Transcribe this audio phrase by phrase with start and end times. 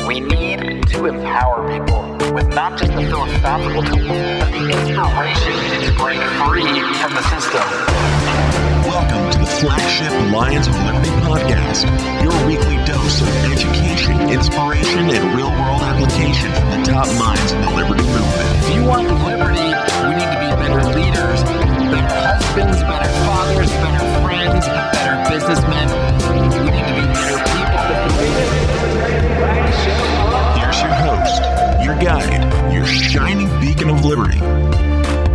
[0.07, 2.02] We need to empower people
[2.33, 4.09] with not just the philosophical tools,
[4.41, 5.53] but the inspiration
[5.85, 6.65] to break free
[6.97, 7.61] from the system.
[8.89, 11.85] Welcome to the flagship Lions of Liberty podcast,
[12.25, 17.61] your weekly dose of education, inspiration, and real world application from the top minds in
[17.61, 18.49] the liberty movement.
[18.65, 19.69] If you want liberty,
[20.09, 21.45] we need to be better leaders,
[21.93, 24.65] better husbands, better fathers, better friends,
[24.97, 26.12] better businessmen.
[31.83, 34.39] Your guide, your shining beacon of liberty,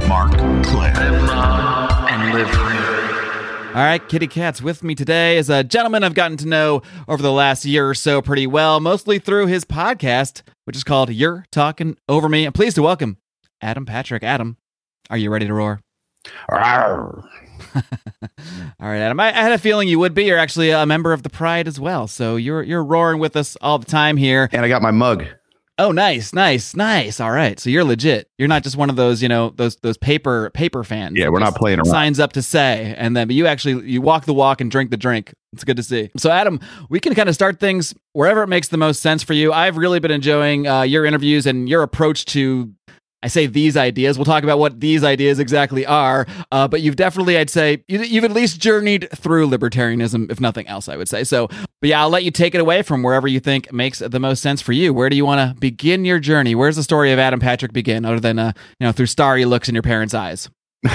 [0.07, 0.31] Marc
[0.65, 0.93] Clair.
[0.93, 3.67] Live long and live free.
[3.75, 7.21] All right, kitty cats with me today is a gentleman I've gotten to know over
[7.21, 11.43] the last year or so pretty well, mostly through his podcast, which is called Yer
[11.51, 12.45] Talkin Over Me.
[12.45, 13.17] I'm pleased to welcome
[13.61, 14.23] Adam Patrick.
[14.23, 14.55] Adam,
[15.09, 15.81] are you ready to roar?
[17.75, 17.83] All
[18.79, 19.19] right, Adam.
[19.19, 20.23] I, I had a feeling you would be.
[20.25, 23.57] You're actually a member of the Pride as well, so you're you're roaring with us
[23.61, 24.47] all the time here.
[24.51, 25.25] And I got my mug.
[25.79, 27.19] Oh, nice, nice, nice.
[27.19, 28.29] All right, so you're legit.
[28.39, 31.17] You're not just one of those, you know, those those paper paper fans.
[31.17, 31.85] Yeah, we're not playing around.
[31.85, 34.89] Signs up to say, and then but you actually you walk the walk and drink
[34.89, 35.33] the drink.
[35.53, 36.09] It's good to see.
[36.17, 39.33] So, Adam, we can kind of start things wherever it makes the most sense for
[39.33, 39.53] you.
[39.53, 42.73] I've really been enjoying uh, your interviews and your approach to
[43.23, 44.17] I say these ideas.
[44.17, 46.27] We'll talk about what these ideas exactly are.
[46.51, 50.67] Uh, but you've definitely, I'd say, you, you've at least journeyed through libertarianism, if nothing
[50.67, 51.23] else, I would say.
[51.23, 54.19] So, but yeah, I'll let you take it away from wherever you think makes the
[54.19, 54.93] most sense for you.
[54.93, 56.53] Where do you want to begin your journey?
[56.53, 59.67] Where's the story of Adam Patrick begin, other than uh, you know through starry looks
[59.67, 60.49] in your parents' eyes?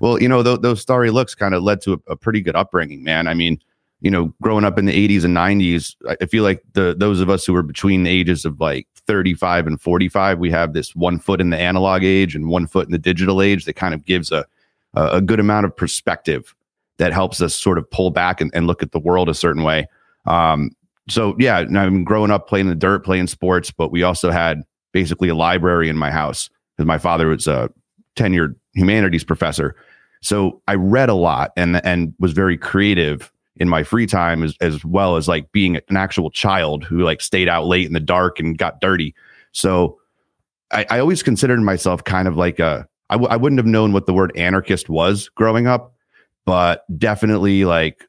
[0.00, 2.56] well, you know, th- those starry looks kind of led to a, a pretty good
[2.56, 3.26] upbringing, man.
[3.28, 3.58] I mean,
[4.00, 7.20] you know, growing up in the 80s and 90s, I- I feel like the those
[7.20, 10.94] of us who were between the ages of like 35 and 45, we have this
[10.94, 13.94] one foot in the analog age and one foot in the digital age that kind
[13.94, 14.44] of gives a
[14.96, 16.54] a good amount of perspective
[16.98, 19.62] that helps us sort of pull back and, and look at the world a certain
[19.62, 19.86] way.
[20.26, 20.70] Um,
[21.08, 24.62] so yeah, I'm growing up playing the dirt, playing sports, but we also had
[24.92, 27.70] basically a library in my house because my father was a
[28.16, 29.76] tenured humanities professor.
[30.22, 34.56] So I read a lot and and was very creative in my free time as,
[34.60, 38.00] as well as like being an actual child who like stayed out late in the
[38.00, 39.14] dark and got dirty.
[39.52, 39.98] So
[40.70, 43.92] I, I always considered myself kind of like a I w- I wouldn't have known
[43.92, 45.94] what the word anarchist was growing up,
[46.44, 48.08] but definitely like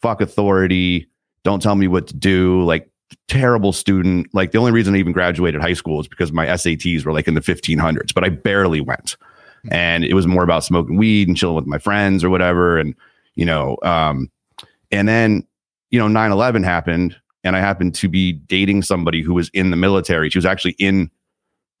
[0.00, 1.08] fuck authority,
[1.44, 2.88] don't tell me what to do, like
[3.26, 4.28] terrible student.
[4.32, 7.28] Like the only reason I even graduated high school is because my SATs were like
[7.28, 9.16] in the 1500s, but I barely went.
[9.70, 12.78] And it was more about smoking weed and chilling with my friends or whatever.
[12.78, 12.94] And,
[13.34, 14.30] you know, um,
[14.90, 15.46] and then,
[15.90, 19.70] you know, 9 11 happened and I happened to be dating somebody who was in
[19.70, 20.30] the military.
[20.30, 21.10] She was actually in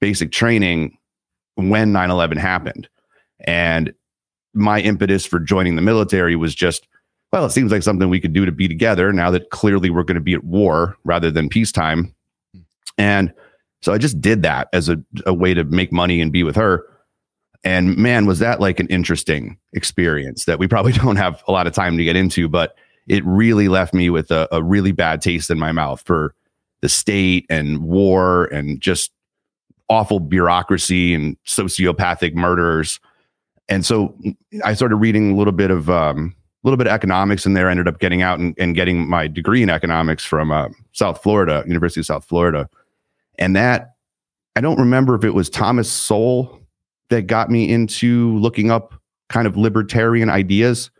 [0.00, 0.96] basic training
[1.56, 2.88] when 9 11 happened.
[3.40, 3.92] And
[4.54, 6.86] my impetus for joining the military was just,
[7.32, 10.02] well, it seems like something we could do to be together now that clearly we're
[10.02, 12.14] going to be at war rather than peacetime.
[12.96, 13.32] And
[13.82, 16.56] so I just did that as a, a way to make money and be with
[16.56, 16.84] her.
[17.64, 21.66] And man, was that like an interesting experience that we probably don't have a lot
[21.66, 22.76] of time to get into, but
[23.08, 26.34] it really left me with a, a really bad taste in my mouth for
[26.80, 29.10] the state and war and just
[29.88, 33.00] awful bureaucracy and sociopathic murderers.
[33.68, 34.14] And so
[34.64, 37.70] I started reading a little bit of um, a little bit of economics in there.
[37.70, 41.64] ended up getting out and, and getting my degree in economics from uh, South Florida,
[41.66, 42.68] University of South Florida.
[43.38, 43.94] And that
[44.56, 46.60] I don't remember if it was Thomas Sowell
[47.10, 48.94] that got me into looking up
[49.28, 50.90] kind of libertarian ideas,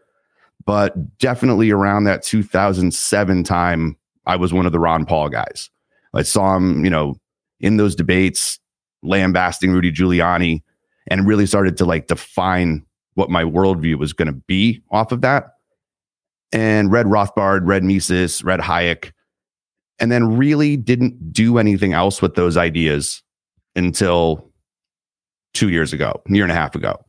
[0.69, 5.71] but definitely around that 2007 time, I was one of the Ron Paul guys.
[6.13, 7.19] I saw him, you know,
[7.59, 8.59] in those debates,
[9.03, 10.61] lambasting Rudy Giuliani,
[11.07, 12.85] and really started to like define
[13.15, 15.55] what my worldview was going to be off of that.
[16.53, 19.13] And read Rothbard, read Mises, read Hayek,
[19.99, 23.23] and then really didn't do anything else with those ideas
[23.75, 24.53] until
[25.55, 27.03] two years ago, year and a half ago.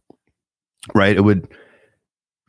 [0.95, 1.17] Right?
[1.17, 1.45] It would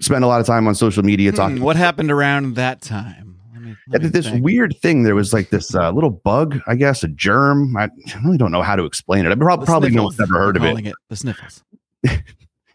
[0.00, 1.58] spend a lot of time on social media talking.
[1.58, 3.38] Hmm, what happened around that time?
[3.52, 4.44] Let me, let this think.
[4.44, 5.02] weird thing.
[5.02, 7.76] There was like this uh, little bug, I guess, a germ.
[7.76, 7.88] I
[8.24, 9.32] really don't know how to explain it.
[9.32, 10.68] I prob- The probably no one's ever heard of it.
[10.68, 11.62] calling The sniffles.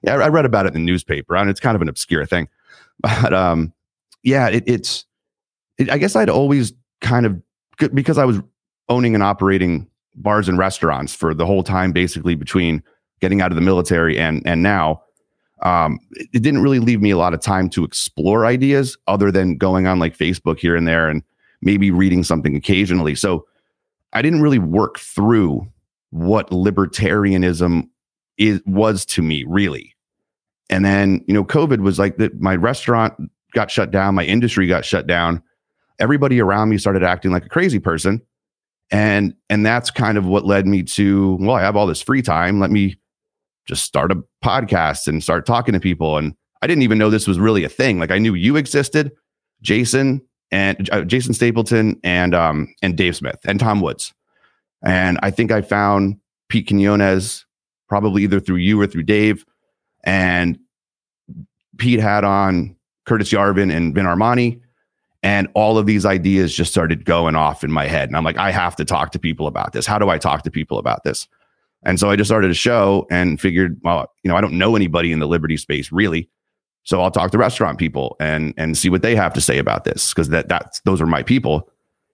[0.04, 2.26] Yeah, I I read about it in the newspaper, and it's kind of an obscure
[2.26, 2.48] thing.
[3.02, 3.74] But um,
[4.24, 5.06] yeah, it, it's.
[5.78, 7.42] It, I guess I'd always kind of
[7.94, 8.40] because I was
[8.88, 12.82] owning and operating bars and restaurants for the whole time, basically between
[13.20, 15.02] getting out of the military and and now.
[15.62, 19.58] Um, it, didn't really leave me a lot of time to explore ideas other than
[19.58, 21.24] going on like Facebook here and there and
[21.62, 23.16] maybe reading something occasionally.
[23.16, 23.46] So
[24.14, 25.66] I didn't really work through
[26.10, 27.90] what libertarianism
[28.38, 29.96] is was to me really
[30.70, 32.40] and then, you know, COVID was like that.
[32.42, 33.14] My restaurant
[33.54, 34.16] got shut down.
[34.16, 35.42] My industry got shut down.
[36.00, 38.22] Everybody around me started acting like a crazy person.
[38.92, 42.22] And, and that's kind of what led me to, well, I have all this free
[42.22, 42.60] time.
[42.60, 42.98] Let me
[43.66, 46.18] just start a podcast and start talking to people.
[46.18, 48.00] And I didn't even know this was really a thing.
[48.00, 49.12] Like I knew you existed,
[49.62, 50.22] Jason
[50.52, 54.14] and uh, Jason Stapleton and, um, and Dave Smith and Tom Woods.
[54.84, 56.20] And I think I found
[56.50, 57.46] Pete Quinones
[57.90, 59.46] probably either through you or through Dave
[60.04, 60.60] and
[61.78, 62.76] Pete had on
[63.06, 64.62] Curtis Yarvin and Vin Armani.
[65.24, 68.10] And all of these ideas just started going off in my head.
[68.10, 69.88] And I'm like, I have to talk to people about this.
[69.88, 71.28] How do I talk to people about this?
[71.86, 74.76] And so I just started a show and figured, well, you know, I don't know
[74.76, 76.30] anybody in the Liberty space really.
[76.84, 79.86] So I'll talk to restaurant people and and see what they have to say about
[79.86, 81.70] this because that that's those are my people.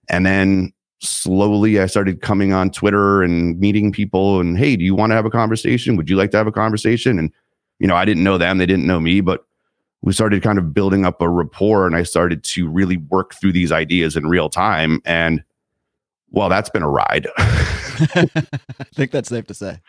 [0.09, 4.95] And then slowly I started coming on Twitter and meeting people and hey, do you
[4.95, 5.95] want to have a conversation?
[5.95, 7.17] Would you like to have a conversation?
[7.17, 7.31] And
[7.79, 9.45] you know, I didn't know them, they didn't know me, but
[10.01, 13.51] we started kind of building up a rapport and I started to really work through
[13.51, 15.01] these ideas in real time.
[15.06, 15.44] And
[16.31, 17.28] well, that's been a ride.
[17.38, 18.25] I
[18.95, 19.80] think that's safe to say.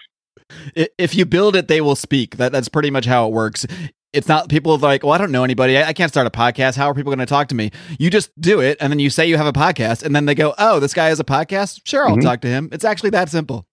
[0.74, 2.36] If you build it, they will speak.
[2.36, 3.66] That that's pretty much how it works.
[4.12, 5.78] It's not people like, well, I don't know anybody.
[5.78, 6.76] I, I can't start a podcast.
[6.76, 7.70] How are people going to talk to me?
[7.98, 10.34] You just do it, and then you say you have a podcast, and then they
[10.34, 11.80] go, oh, this guy has a podcast.
[11.86, 12.22] Sure, I'll Mhm.
[12.22, 12.68] talk to him.
[12.72, 13.66] It's actually that simple.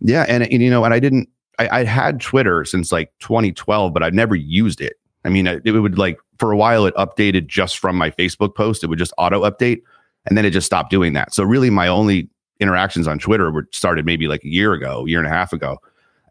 [0.00, 0.24] yeah.
[0.26, 1.28] And, and you know, and I didn't,
[1.58, 4.94] I, I had Twitter since like 2012, but I've never used it.
[5.24, 8.54] I mean, it, it would like for a while it updated just from my Facebook
[8.54, 8.82] post.
[8.82, 9.82] It would just auto update,
[10.26, 11.34] and then it just stopped doing that.
[11.34, 12.28] So really, my only
[12.60, 15.78] interactions on Twitter were started maybe like a year ago, year and a half ago,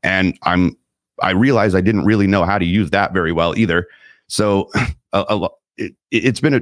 [0.03, 0.77] and I'm
[1.21, 3.87] I realized I didn't really know how to use that very well either.
[4.27, 4.69] So
[5.13, 6.61] a, a, it, it's been a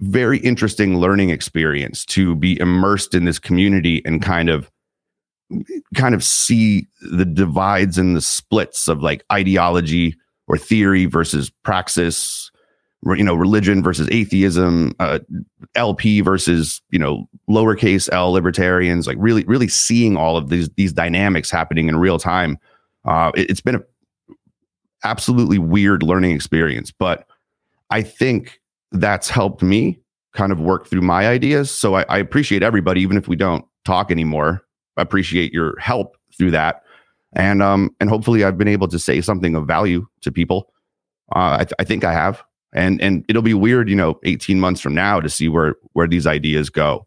[0.00, 4.70] very interesting learning experience to be immersed in this community and kind of
[5.94, 10.16] kind of see the divides and the splits of like ideology
[10.48, 12.50] or theory versus praxis
[13.04, 15.18] you know religion versus atheism uh,
[15.74, 20.92] lp versus you know lowercase l libertarians like really really seeing all of these these
[20.92, 22.58] dynamics happening in real time.
[23.04, 23.82] Uh, it, it's been a
[25.04, 27.26] absolutely weird learning experience but
[27.90, 28.60] i think
[28.92, 29.98] that's helped me
[30.32, 31.70] kind of work through my ideas.
[31.70, 34.62] So I, I appreciate everybody even if we don't talk anymore.
[34.96, 36.82] I appreciate your help through that.
[37.34, 40.72] And um and hopefully i've been able to say something of value to people.
[41.34, 44.60] Uh, I, th- I think i have and and it'll be weird you know 18
[44.60, 47.06] months from now to see where where these ideas go.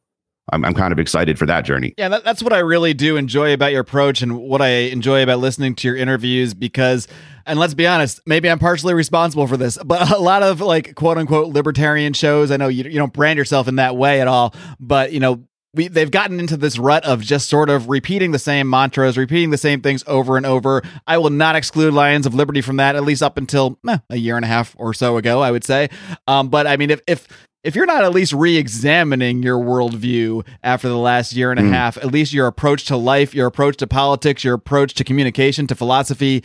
[0.51, 1.95] I'm, I'm kind of excited for that journey.
[1.97, 5.23] Yeah, that, that's what I really do enjoy about your approach and what I enjoy
[5.23, 7.07] about listening to your interviews because,
[7.47, 10.93] and let's be honest, maybe I'm partially responsible for this, but a lot of like
[10.93, 14.27] quote unquote libertarian shows, I know you, you don't brand yourself in that way at
[14.27, 15.43] all, but you know,
[15.75, 19.49] we, they've gotten into this rut of just sort of repeating the same mantras, repeating
[19.51, 20.81] the same things over and over.
[21.05, 24.17] I will not exclude Lions of Liberty from that, at least up until eh, a
[24.17, 25.89] year and a half or so ago, I would say.
[26.27, 27.27] Um, but I mean, if, if
[27.63, 31.71] if you're not at least re-examining your worldview after the last year and a Mm.
[31.71, 35.65] half, at least your approach to life, your approach to politics, your approach to communication,
[35.67, 36.43] to philosophy,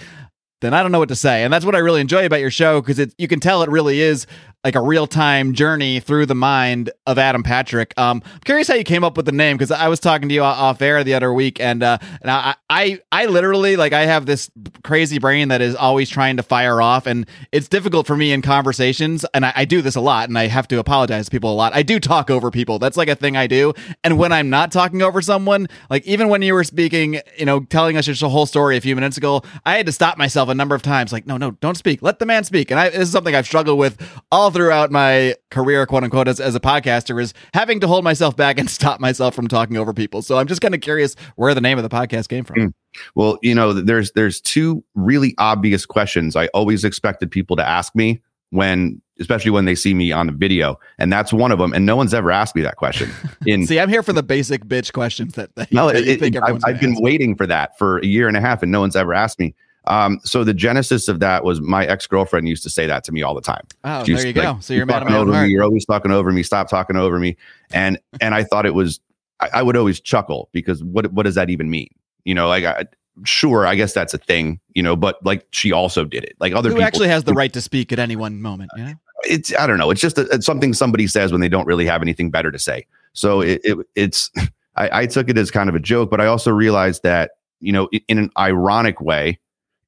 [0.62, 1.42] then I don't know what to say.
[1.44, 3.68] And that's what I really enjoy about your show because it you can tell it
[3.70, 4.26] really is
[4.62, 7.94] like a real time journey through the mind of Adam Patrick.
[7.98, 10.34] Um, I'm curious how you came up with the name because I was talking to
[10.34, 14.04] you off air the other week, and uh, and I, I I literally like I
[14.04, 14.50] have this
[14.84, 18.42] crazy brain that is always trying to fire off, and it's difficult for me in
[18.42, 21.52] conversations, and I, I do this a lot, and I have to apologize to people
[21.52, 21.74] a lot.
[21.74, 22.78] I do talk over people.
[22.78, 23.72] That's like a thing I do,
[24.04, 27.60] and when I'm not talking over someone, like even when you were speaking, you know,
[27.60, 30.54] telling us your whole story a few minutes ago, I had to stop myself a
[30.54, 33.00] number of times, like, no, no, don't speak, let the man speak, and I, this
[33.00, 33.96] is something I've struggled with
[34.30, 38.36] all throughout my career, quote unquote, as, as a podcaster, is having to hold myself
[38.36, 40.22] back and stop myself from talking over people.
[40.22, 42.56] So I'm just kind of curious where the name of the podcast came from.
[42.56, 42.74] Mm.
[43.14, 47.94] Well, you know, there's there's two really obvious questions I always expected people to ask
[47.94, 51.72] me when especially when they see me on a video and that's one of them
[51.72, 53.08] and no one's ever asked me that question
[53.46, 56.36] in see i'm here for the basic bitch questions that, that no that it, it,
[56.42, 58.96] I've, I've been waiting for that for a year and a half and no one's
[58.96, 59.54] ever asked me
[59.90, 63.12] um, so the genesis of that was my ex girlfriend used to say that to
[63.12, 63.66] me all the time.
[63.82, 64.56] Oh, there you go.
[64.60, 65.48] so you're mad talking over me.
[65.48, 66.44] You're always talking over me.
[66.44, 67.36] Stop talking over me.
[67.72, 69.00] And and I thought it was.
[69.40, 71.88] I, I, would always chuckle because what what does that even mean?
[72.24, 72.84] You know, like I,
[73.24, 74.60] sure, I guess that's a thing.
[74.74, 76.36] You know, but like she also did it.
[76.38, 78.70] Like other Who people actually has the right to speak at any one moment.
[78.76, 78.94] You know?
[79.24, 79.90] It's I don't know.
[79.90, 82.60] It's just a, it's something somebody says when they don't really have anything better to
[82.60, 82.86] say.
[83.12, 84.30] So it, it it's
[84.76, 87.72] I, I took it as kind of a joke, but I also realized that you
[87.72, 89.40] know in an ironic way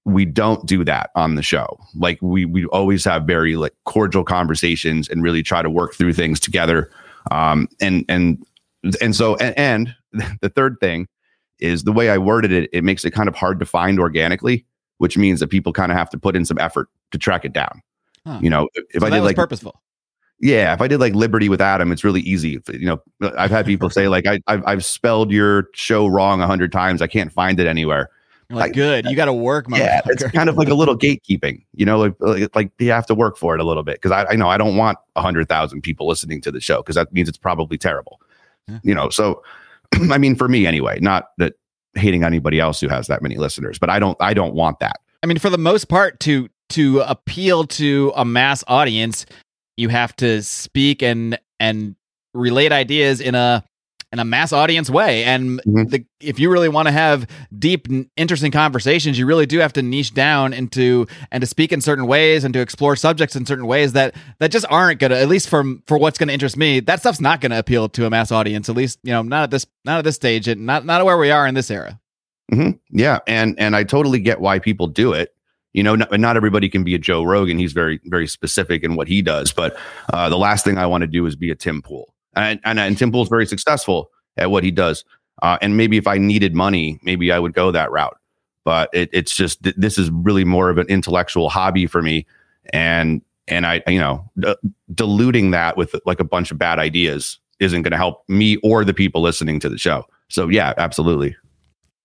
[0.04, 1.78] we don't do that on the show.
[1.94, 6.12] Like we we always have very like cordial conversations and really try to work through
[6.12, 6.90] things together.
[7.30, 8.44] Um, and and
[9.00, 9.94] and so and, and
[10.40, 11.09] the third thing
[11.61, 12.68] is the way I worded it.
[12.73, 14.66] It makes it kind of hard to find organically,
[14.99, 17.52] which means that people kind of have to put in some effort to track it
[17.52, 17.80] down.
[18.26, 18.38] Huh.
[18.42, 19.80] You know, if, so I did like purposeful.
[20.40, 22.61] Yeah, if I did like Liberty with Adam, it's really easy.
[22.73, 23.02] You know,
[23.38, 27.00] I've had people say like I, I've, I've spelled your show wrong a hundred times.
[27.00, 28.11] I can't find it anywhere
[28.52, 29.06] like, good.
[29.06, 29.66] You got to work.
[29.71, 31.64] Yeah, it's kind of like a little gatekeeping.
[31.75, 34.12] You know, like like, like you have to work for it a little bit because
[34.12, 36.97] I, I know I don't want a hundred thousand people listening to the show because
[36.97, 38.21] that means it's probably terrible.
[38.68, 38.78] Yeah.
[38.82, 39.42] You know, so
[40.11, 40.99] I mean, for me anyway.
[41.00, 41.54] Not that
[41.94, 45.00] hating anybody else who has that many listeners, but I don't I don't want that.
[45.23, 49.26] I mean, for the most part, to to appeal to a mass audience,
[49.76, 51.97] you have to speak and and
[52.35, 53.64] relate ideas in a
[54.12, 55.25] in a mass audience way.
[55.25, 55.85] And mm-hmm.
[55.85, 57.26] the, if you really want to have
[57.59, 61.81] deep, interesting conversations, you really do have to niche down into and to speak in
[61.81, 65.28] certain ways and to explore subjects in certain ways that that just aren't gonna, at
[65.28, 68.31] least for for what's gonna interest me, that stuff's not gonna appeal to a mass
[68.31, 68.69] audience.
[68.69, 71.16] At least you know not at this not at this stage and not not where
[71.16, 71.99] we are in this era.
[72.52, 72.73] Mm-hmm.
[72.90, 75.35] Yeah, and and I totally get why people do it
[75.73, 78.95] you know not, not, everybody can be a joe rogan he's very very specific in
[78.95, 79.75] what he does but
[80.12, 82.78] uh, the last thing i want to do is be a tim pool and and,
[82.78, 85.04] and Tim Pool's very successful at what he does.
[85.42, 88.16] Uh, and maybe if I needed money, maybe I would go that route.
[88.64, 92.26] But it, it's just th- this is really more of an intellectual hobby for me,
[92.72, 94.54] and and I you know d-
[94.94, 98.84] diluting that with like a bunch of bad ideas isn't going to help me or
[98.84, 100.04] the people listening to the show.
[100.28, 101.36] So yeah, absolutely.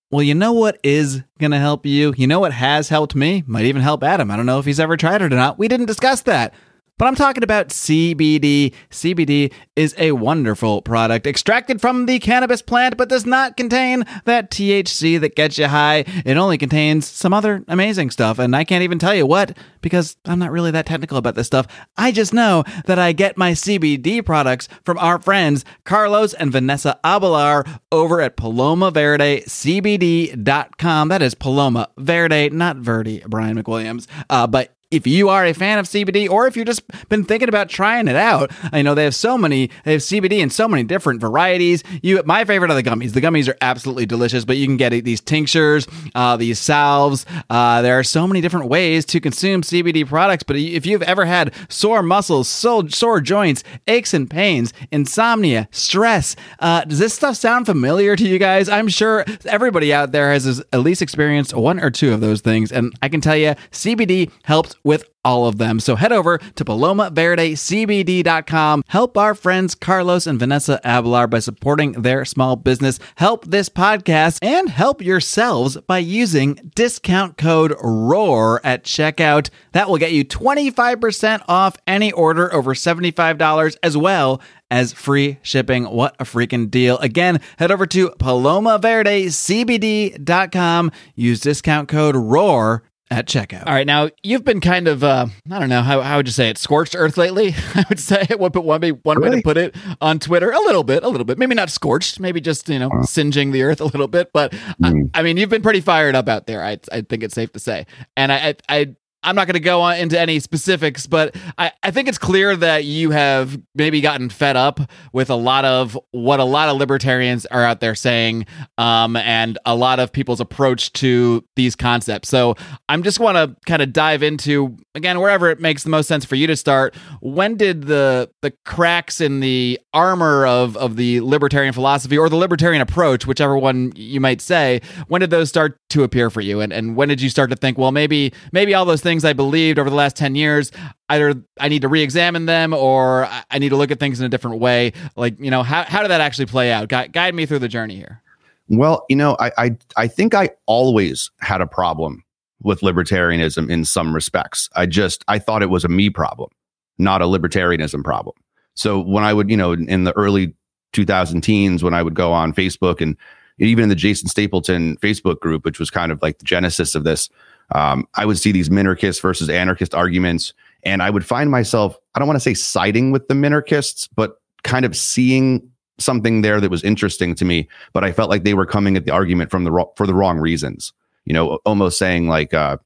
[0.10, 2.14] Well, you know what is going to help you?
[2.16, 3.44] You know what has helped me?
[3.46, 4.32] Might even help Adam.
[4.32, 5.60] I don't know if he's ever tried it or not.
[5.60, 6.54] We didn't discuss that.
[6.98, 8.74] But I'm talking about CBD.
[8.90, 14.50] CBD is a wonderful product extracted from the cannabis plant, but does not contain that
[14.50, 16.06] THC that gets you high.
[16.26, 20.18] It only contains some other amazing stuff, and I can't even tell you what because
[20.26, 21.68] I'm not really that technical about this stuff.
[21.98, 27.00] I just know that I get my CBD products from our friends Carlos and Vanessa
[27.04, 31.10] Abelar over at PalomaVerdeCBD.com.
[31.10, 34.08] That is Paloma Verde, not Verde, Brian McWilliams.
[34.30, 37.50] Uh, but if you are a fan of CBD or if you've just been thinking
[37.50, 40.68] about trying it out, I know they have so many, they have CBD in so
[40.68, 41.84] many different varieties.
[42.02, 43.12] You, my favorite are the gummies.
[43.12, 47.26] The gummies are absolutely delicious, but you can get these tinctures, uh, these salves.
[47.50, 50.44] Uh, there are so many different ways to consume CBD products.
[50.44, 56.38] But if you've ever had sore muscles, sore, sore joints, aches and pains, insomnia, stress,
[56.60, 58.70] uh, does this stuff sound familiar to you guys?
[58.70, 62.72] I'm sure everybody out there has at least experienced one or two of those things.
[62.72, 65.82] And I can tell you, CBD helps with all of them.
[65.82, 68.84] So head over to palomaverdecbd.com.
[68.88, 72.98] Help our friends Carlos and Vanessa Abelar by supporting their small business.
[73.18, 79.50] Help this podcast and help yourselves by using discount code ROAR at checkout.
[79.74, 84.42] That will get you 25% off any order over $75 as well
[84.72, 85.84] as free shipping.
[85.86, 86.98] What a freaking deal.
[87.00, 90.92] Again, head over to palomaverdecbd.com.
[91.16, 93.66] Use discount code ROAR at checkout.
[93.66, 96.34] All right, now you've been kind of uh, I don't know how how would you
[96.34, 97.56] say it scorched earth lately.
[97.76, 99.30] I would say one put one, one really?
[99.30, 101.38] way to put it on Twitter a little bit, a little bit.
[101.38, 104.32] Maybe not scorched, maybe just you know uh, singeing the earth a little bit.
[104.34, 105.10] But mm.
[105.14, 106.64] I, I, mean, you've been pretty fired up out there.
[106.64, 107.86] I I think it's safe to say,
[108.16, 108.96] and I I
[109.28, 112.86] I'm not going to go into any specifics, but I, I think it's clear that
[112.86, 114.80] you have maybe gotten fed up
[115.12, 118.46] with a lot of what a lot of libertarians are out there saying,
[118.78, 122.30] um, and a lot of people's approach to these concepts.
[122.30, 122.56] So
[122.88, 126.24] I'm just want to kind of dive into again wherever it makes the most sense
[126.24, 126.96] for you to start.
[127.20, 132.38] When did the the cracks in the armor of of the libertarian philosophy or the
[132.38, 134.80] libertarian approach, whichever one you might say,
[135.10, 137.56] when did those start to appear for you, and and when did you start to
[137.56, 140.72] think, well, maybe maybe all those things I believed over the last 10 years,
[141.10, 144.26] either I need to re examine them or I need to look at things in
[144.26, 144.94] a different way.
[145.16, 146.90] Like, you know, how, how did that actually play out?
[146.90, 148.22] Guide, guide me through the journey here.
[148.70, 152.24] Well, you know, I, I I think I always had a problem
[152.62, 154.70] with libertarianism in some respects.
[154.76, 156.50] I just I thought it was a me problem,
[156.98, 158.36] not a libertarianism problem.
[158.76, 160.54] So when I would, you know, in the early
[160.94, 163.16] 2000 teens, when I would go on Facebook and
[163.60, 167.04] even in the Jason Stapleton Facebook group, which was kind of like the genesis of
[167.04, 167.30] this,
[167.74, 172.20] um, I would see these minarchist versus anarchist arguments, and I would find myself, I
[172.20, 176.72] don't want to say siding with the minarchists, but kind of seeing something there that
[176.72, 177.68] was interesting to me.
[177.94, 180.40] But I felt like they were coming at the argument from the for the wrong
[180.40, 180.94] reasons.
[181.26, 182.78] You know, almost saying like, uh,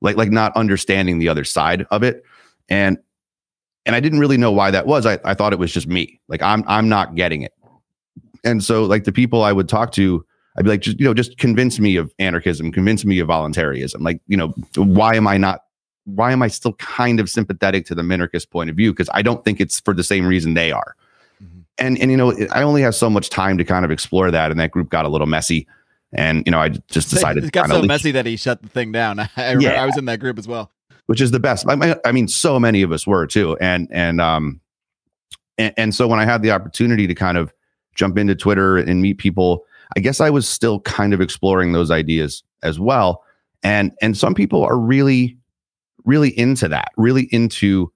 [0.00, 2.24] like like not understanding the other side of it,
[2.68, 2.98] and
[3.86, 5.06] and I didn't really know why that was.
[5.06, 6.20] I, I thought it was just me.
[6.28, 7.53] Like I'm I'm not getting it.
[8.44, 10.24] And so like the people I would talk to
[10.56, 14.02] I'd be like, just you know, just convince me of anarchism, convince me of voluntarism.
[14.02, 15.64] Like, you know, why am I not?
[16.04, 18.92] Why am I still kind of sympathetic to the minarchist point of view?
[18.92, 20.94] Because I don't think it's for the same reason they are.
[21.42, 21.60] Mm-hmm.
[21.78, 24.50] And and you know, I only have so much time to kind of explore that,
[24.50, 25.66] and that group got a little messy.
[26.12, 28.92] And you know, I just decided it got so messy that he shut the thing
[28.92, 29.18] down.
[29.20, 29.82] I remember yeah.
[29.82, 30.70] I was in that group as well,
[31.06, 31.66] which is the best.
[31.68, 34.60] I, I mean, so many of us were too, and and um,
[35.58, 37.52] and, and so when I had the opportunity to kind of
[37.94, 39.64] jump into Twitter and meet people.
[39.96, 43.22] I guess I was still kind of exploring those ideas as well.
[43.62, 45.36] And and some people are really
[46.04, 47.90] really into that, really into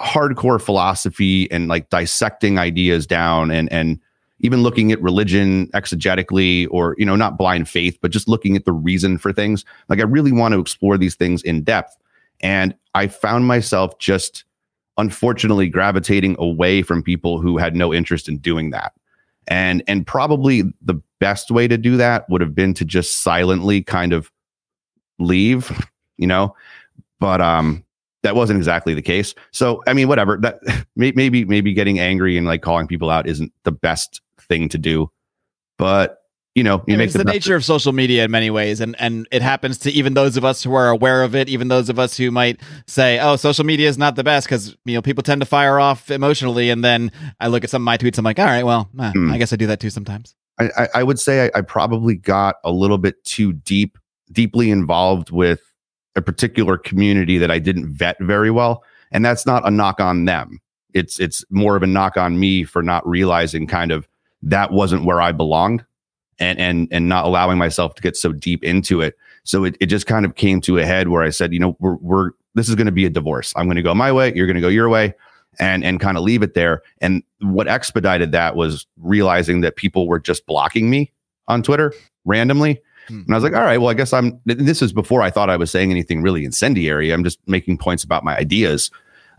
[0.00, 3.98] hardcore philosophy and like dissecting ideas down and and
[4.40, 8.66] even looking at religion exegetically or you know not blind faith but just looking at
[8.66, 9.64] the reason for things.
[9.88, 11.96] Like i really want to explore these things in depth.
[12.40, 14.44] And i found myself just
[14.98, 18.92] unfortunately gravitating away from people who had no interest in doing that
[19.48, 23.82] and and probably the best way to do that would have been to just silently
[23.82, 24.30] kind of
[25.18, 25.70] leave,
[26.16, 26.54] you know.
[27.20, 27.84] But um
[28.22, 29.34] that wasn't exactly the case.
[29.52, 30.36] So I mean, whatever.
[30.36, 30.60] That
[30.96, 35.10] maybe maybe getting angry and like calling people out isn't the best thing to do.
[35.78, 36.22] But
[36.56, 39.28] you know, you it's the, the nature of social media in many ways, and and
[39.30, 41.98] it happens to even those of us who are aware of it, even those of
[41.98, 45.22] us who might say, "Oh, social media is not the best," because you know people
[45.22, 48.24] tend to fire off emotionally, and then I look at some of my tweets, I'm
[48.24, 49.30] like, "All right, well, eh, mm.
[49.30, 52.56] I guess I do that too sometimes." I, I would say I, I probably got
[52.64, 53.98] a little bit too deep,
[54.32, 55.60] deeply involved with
[56.14, 60.24] a particular community that I didn't vet very well, and that's not a knock on
[60.24, 60.60] them.
[60.94, 64.08] It's it's more of a knock on me for not realizing kind of
[64.40, 65.84] that wasn't where I belonged
[66.38, 69.16] and and and not allowing myself to get so deep into it.
[69.44, 71.76] So it, it just kind of came to a head where I said, you know,
[71.80, 73.52] we're we're this is going to be a divorce.
[73.56, 75.14] I'm going to go my way, you're going to go your way,
[75.58, 76.82] and and kind of leave it there.
[77.00, 81.12] And what expedited that was realizing that people were just blocking me
[81.48, 81.92] on Twitter
[82.24, 82.80] randomly.
[83.08, 83.22] Hmm.
[83.26, 84.40] And I was like, all right, well, I guess I'm.
[84.44, 87.12] This is before I thought I was saying anything really incendiary.
[87.12, 88.90] I'm just making points about my ideas.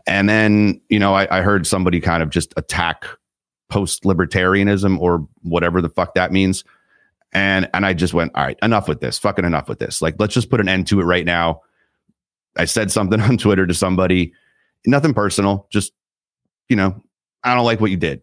[0.08, 3.06] And then, you know, I, I heard somebody kind of just attack
[3.70, 6.64] post libertarianism or whatever the fuck that means
[7.34, 10.02] and and I just went, all right, enough with this, fucking enough with this.
[10.02, 11.62] Like, let's just put an end to it right now.
[12.56, 14.34] I said something on Twitter to somebody,
[14.86, 15.94] nothing personal, just
[16.70, 17.02] you know,
[17.44, 18.22] I don't like what you did,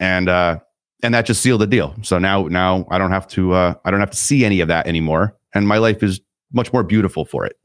[0.00, 0.58] and uh,
[1.02, 1.94] and that just sealed the deal.
[2.02, 4.68] So now now I don't have to uh, I don't have to see any of
[4.68, 6.20] that anymore, and my life is
[6.52, 7.58] much more beautiful for it.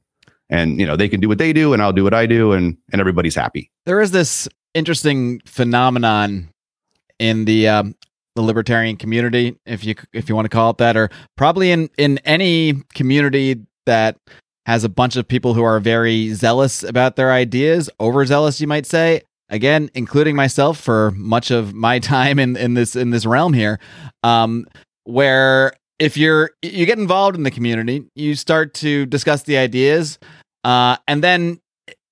[0.50, 2.52] And you know, they can do what they do, and I'll do what I do,
[2.52, 3.72] and and everybody's happy.
[3.86, 6.50] There is this interesting phenomenon
[7.20, 7.96] in the um,
[8.36, 11.90] the libertarian community, if you if you want to call it that, or probably in
[11.98, 14.18] in any community that
[14.66, 18.86] has a bunch of people who are very zealous about their ideas, overzealous, you might
[18.86, 19.22] say.
[19.52, 23.80] Again, including myself for much of my time in in this in this realm here,
[24.24, 24.68] um,
[25.06, 30.20] where if you're you get involved in the community, you start to discuss the ideas,
[30.64, 31.60] uh, and then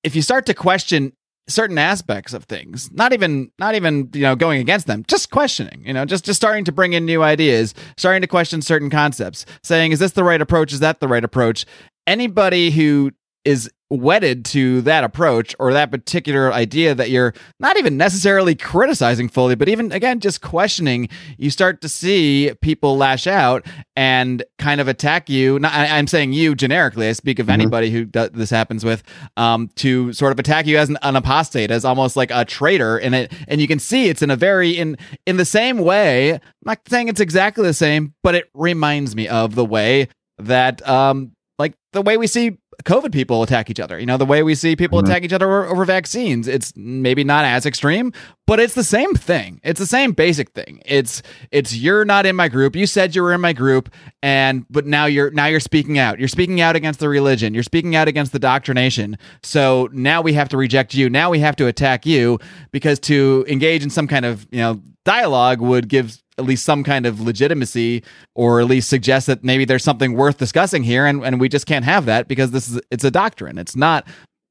[0.03, 1.13] if you start to question
[1.47, 5.81] certain aspects of things not even not even you know going against them just questioning
[5.85, 9.45] you know just just starting to bring in new ideas starting to question certain concepts
[9.63, 10.73] saying is this the right approach?
[10.73, 11.65] Is that the right approach?
[12.05, 13.11] Anybody who
[13.45, 19.29] is wedded to that approach or that particular idea that you're not even necessarily criticizing
[19.29, 24.81] fully, but even again, just questioning, you start to see people lash out and kind
[24.81, 25.57] of attack you.
[25.59, 27.53] Not, I, am saying you generically, I speak of mm-hmm.
[27.53, 29.03] anybody who does, this happens with,
[29.37, 32.97] um, to sort of attack you as an, an apostate, as almost like a traitor.
[32.97, 36.33] And it, and you can see it's in a very, in, in the same way,
[36.33, 40.87] I'm not saying it's exactly the same, but it reminds me of the way that,
[40.87, 43.99] um, like the way we see COVID people attack each other.
[43.99, 45.09] You know, the way we see people mm-hmm.
[45.09, 46.47] attack each other over, over, vaccines.
[46.47, 48.13] It's maybe not as extreme,
[48.45, 49.59] but it's the same thing.
[49.63, 50.81] It's the same basic thing.
[50.85, 52.75] It's it's you're not in my group.
[52.75, 53.89] You said you were in my group,
[54.21, 56.19] and but now you're now you're speaking out.
[56.19, 57.53] You're speaking out against the religion.
[57.53, 59.17] You're speaking out against the doctrination.
[59.41, 61.09] So now we have to reject you.
[61.09, 62.39] Now we have to attack you
[62.71, 66.83] because to engage in some kind of you know dialogue would give at least some
[66.83, 68.03] kind of legitimacy
[68.35, 71.65] or at least suggest that maybe there's something worth discussing here and, and we just
[71.65, 74.07] can't have that because this is it's a doctrine it's not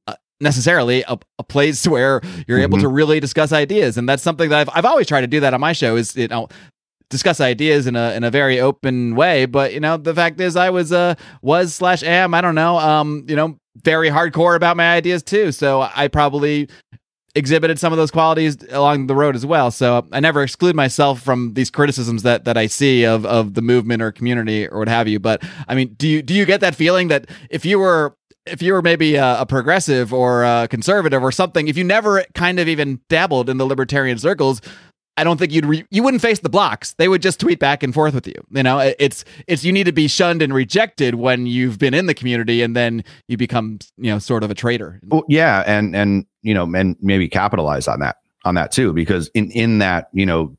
[0.07, 2.63] uh, necessarily a, a, place where you're mm-hmm.
[2.63, 5.41] able to really discuss ideas and that's something that I've, I've always tried to do
[5.41, 6.49] that on my show is you know
[7.09, 10.57] discuss ideas in a in a very open way but you know the fact is
[10.57, 14.77] i was uh was slash am i don't know um you know very hardcore about
[14.77, 16.69] my ideas too so i probably
[17.37, 19.71] exhibited some of those qualities along the road as well.
[19.71, 23.63] So I never exclude myself from these criticisms that that I see of of the
[23.63, 25.21] movement or community or what have you.
[25.21, 28.63] But I mean, do you do you get that feeling that if you were if
[28.63, 32.61] you were maybe a, a, progressive or a conservative or something, if you never kind
[32.61, 34.61] of even dabbled in the libertarian circles,
[35.17, 36.95] I don't think you'd re- you wouldn't face the blocks.
[36.95, 38.35] They would just tweet back and forth with you.
[38.51, 42.07] You know, it's it's you need to be shunned and rejected when you've been in
[42.07, 45.01] the community, and then you become you know sort of a traitor.
[45.07, 49.29] Well, yeah, and and you know, and maybe capitalize on that on that too, because
[49.35, 50.57] in in that you know,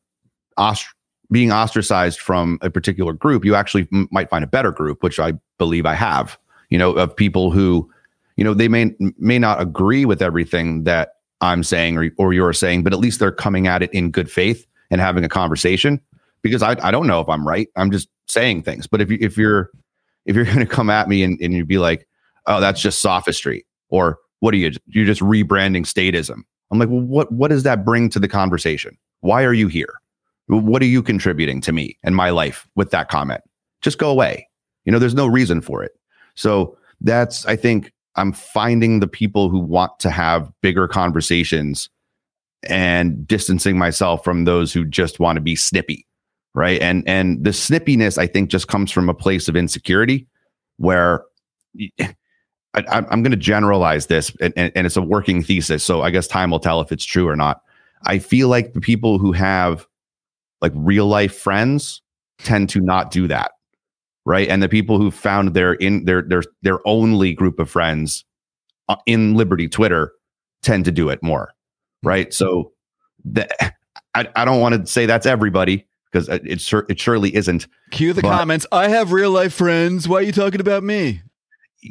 [0.58, 0.94] ost-
[1.32, 5.20] being ostracized from a particular group, you actually m- might find a better group, which
[5.20, 6.38] I believe I have.
[6.70, 7.90] You know, of people who,
[8.38, 12.54] you know, they may may not agree with everything that I'm saying or, or you're
[12.54, 16.02] saying, but at least they're coming at it in good faith and having a conversation
[16.42, 17.68] because I, I don't know if I'm right.
[17.76, 18.88] I'm just saying things.
[18.88, 19.70] But if you if you're
[20.26, 22.08] if you're going to come at me and, and you'd be like,
[22.46, 24.72] oh, that's just sophistry, or what are you?
[24.88, 26.42] You're just rebranding statism.
[26.72, 28.98] I'm like, well, what what does that bring to the conversation?
[29.22, 29.94] Why are you here?
[30.48, 33.42] What are you contributing to me and my life with that comment?
[33.82, 34.48] Just go away.
[34.86, 35.92] You know, there's no reason for it.
[36.36, 41.90] So that's I think I'm finding the people who want to have bigger conversations
[42.64, 46.08] and distancing myself from those who just want to be snippy
[46.58, 46.82] right?
[46.82, 50.28] And and the snippiness i think just comes from a place of insecurity
[50.78, 51.24] where
[52.74, 56.10] I, am going to generalize this and, and, and it's a working thesis so i
[56.10, 57.62] guess time will tell if it's true or not.
[58.06, 59.88] I feel like the people who have
[60.62, 62.02] like real life friends
[62.40, 63.52] tend to not do that
[64.28, 64.50] right?
[64.50, 68.26] And the people who found their in their their their only group of friends
[68.90, 70.12] uh, in Liberty Twitter
[70.62, 71.54] tend to do it more,
[72.04, 72.32] right?
[72.34, 72.74] So
[73.24, 73.52] that
[74.14, 77.68] I, I don't want to say that's everybody because it it, it surely isn't.
[77.92, 78.68] Cue the but, comments.
[78.72, 80.10] I have real life friends.
[80.10, 81.22] Why are you talking about me?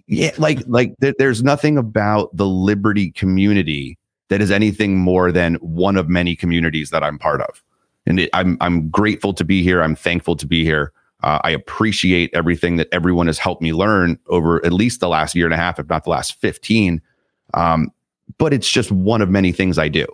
[0.07, 5.55] Yeah, like like th- there's nothing about the Liberty community that is anything more than
[5.55, 7.62] one of many communities that I'm part of,
[8.05, 9.83] and it, I'm I'm grateful to be here.
[9.83, 10.92] I'm thankful to be here.
[11.22, 15.35] Uh, I appreciate everything that everyone has helped me learn over at least the last
[15.35, 17.00] year and a half, if not the last 15.
[17.55, 17.90] Um,
[18.38, 20.07] but it's just one of many things I do,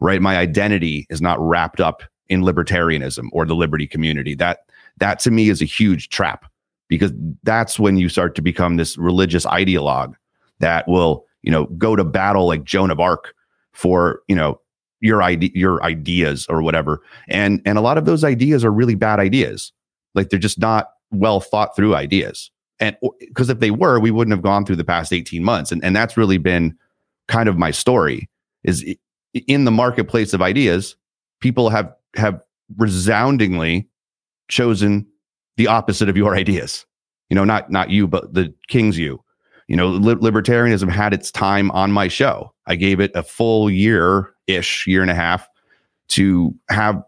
[0.00, 0.20] right?
[0.20, 4.34] My identity is not wrapped up in libertarianism or the liberty community.
[4.34, 4.60] That
[4.98, 6.50] that to me is a huge trap
[6.88, 10.14] because that's when you start to become this religious ideologue
[10.60, 13.34] that will, you know, go to battle like Joan of Arc
[13.72, 14.60] for, you know,
[15.00, 17.02] your idea your ideas or whatever.
[17.28, 19.72] And and a lot of those ideas are really bad ideas
[20.14, 22.50] like they're just not well thought through ideas.
[22.80, 25.70] And because if they were, we wouldn't have gone through the past 18 months.
[25.70, 26.76] And, and that's really been
[27.28, 28.28] kind of my story
[28.64, 28.84] is
[29.46, 30.96] in the marketplace of ideas,
[31.40, 32.40] people have have
[32.76, 33.88] resoundingly
[34.48, 35.06] chosen
[35.56, 36.86] the opposite of your ideas.
[37.30, 39.22] You know, not not you, but the king's you.
[39.68, 42.52] You know, li- libertarianism had its time on my show.
[42.66, 45.48] I gave it a full year ish, year and a half
[46.08, 47.02] to have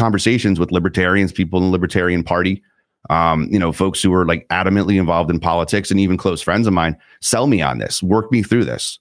[0.00, 2.62] conversations with libertarians, people in the Libertarian Party,
[3.10, 6.66] um, you know, folks who are like adamantly involved in politics, and even close friends
[6.66, 8.98] of mine, sell me on this, work me through this,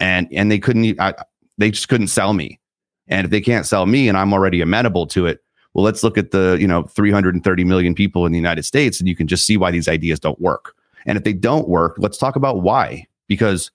[0.00, 1.14] and and they couldn't, I,
[1.56, 2.58] they just couldn't sell me.
[3.06, 5.40] And if they can't sell me, and I'm already amenable to it,
[5.72, 9.08] well, let's look at the you know 330 million people in the United States, and
[9.08, 10.74] you can just see why these ideas don't work.
[11.06, 13.06] And if they don't work, let's talk about why.
[13.28, 13.70] Because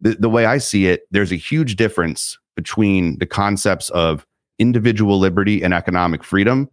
[0.00, 4.26] the, the way I see it, there's a huge difference between the concepts of
[4.58, 6.68] individual liberty and economic freedom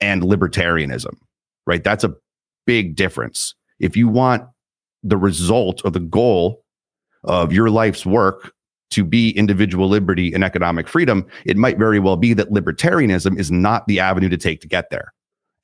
[0.00, 1.14] and libertarianism,
[1.66, 1.82] right?
[1.84, 2.14] That's a
[2.66, 3.54] big difference.
[3.78, 4.44] If you want
[5.02, 6.62] the result or the goal
[7.24, 8.52] of your life's work
[8.90, 13.50] to be individual liberty and economic freedom, it might very well be that libertarianism is
[13.50, 15.12] not the avenue to take to get there.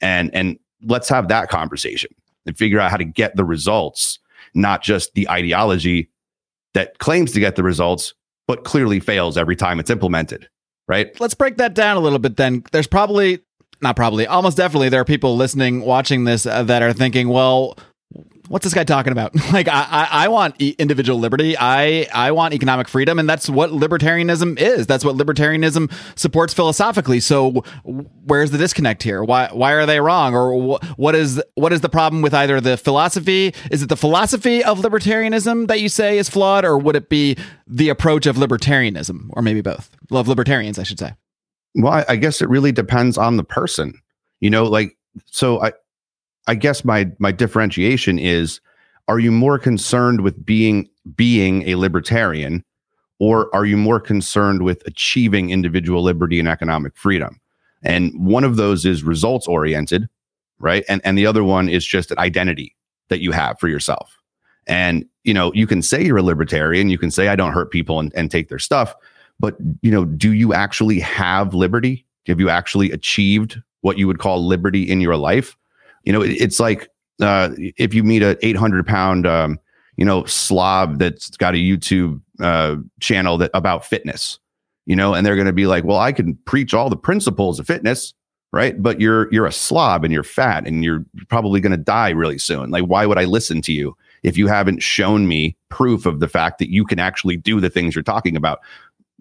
[0.01, 2.11] And and let's have that conversation
[2.47, 4.19] and figure out how to get the results,
[4.55, 6.11] not just the ideology
[6.75, 8.15] that claims to get the results,
[8.49, 10.49] but clearly fails every time it's implemented.
[10.89, 11.19] Right.
[11.21, 12.65] Let's break that down a little bit then.
[12.73, 13.41] There's probably
[13.83, 17.77] not probably, almost definitely there are people listening, watching this uh, that are thinking, well,
[18.53, 19.35] what's this guy talking about?
[19.53, 21.57] like, I, I, I want e- individual liberty.
[21.59, 24.87] I, I want economic freedom, and that's what libertarianism is.
[24.87, 27.19] That's what libertarianism supports philosophically.
[27.19, 29.25] So, where's the disconnect here?
[29.25, 30.35] Why, why are they wrong?
[30.35, 33.55] Or wh- what is, what is the problem with either the philosophy?
[33.71, 37.39] Is it the philosophy of libertarianism that you say is flawed, or would it be
[37.67, 39.97] the approach of libertarianism, or maybe both?
[40.11, 41.15] Love libertarians, I should say.
[41.75, 43.99] Well, I, I guess it really depends on the person.
[44.41, 44.95] You know, like
[45.27, 45.73] so I
[46.47, 48.61] I guess my my differentiation is
[49.09, 52.65] are you more concerned with being being a libertarian
[53.19, 57.41] or are you more concerned with achieving individual liberty and economic freedom?
[57.83, 60.09] And one of those is results oriented,
[60.59, 60.85] right?
[60.89, 62.77] And and the other one is just an identity
[63.09, 64.17] that you have for yourself.
[64.67, 67.71] And you know, you can say you're a libertarian, you can say I don't hurt
[67.71, 68.95] people and, and take their stuff,
[69.39, 72.07] but you know, do you actually have liberty?
[72.27, 75.57] Have you actually achieved what you would call liberty in your life?
[76.05, 76.89] You know, it, it's like
[77.21, 79.59] uh, if you meet a 800 pound, um,
[79.97, 84.39] you know, slob that's got a YouTube uh, channel that about fitness,
[84.87, 87.61] you know, and they're going to be like, well, I can preach all the principles
[87.61, 88.15] of fitness,
[88.53, 88.81] right?
[88.81, 92.39] But you're you're a slob and you're fat and you're probably going to die really
[92.39, 92.71] soon.
[92.71, 96.29] Like, why would I listen to you if you haven't shown me proof of the
[96.29, 98.61] fact that you can actually do the things you're talking about?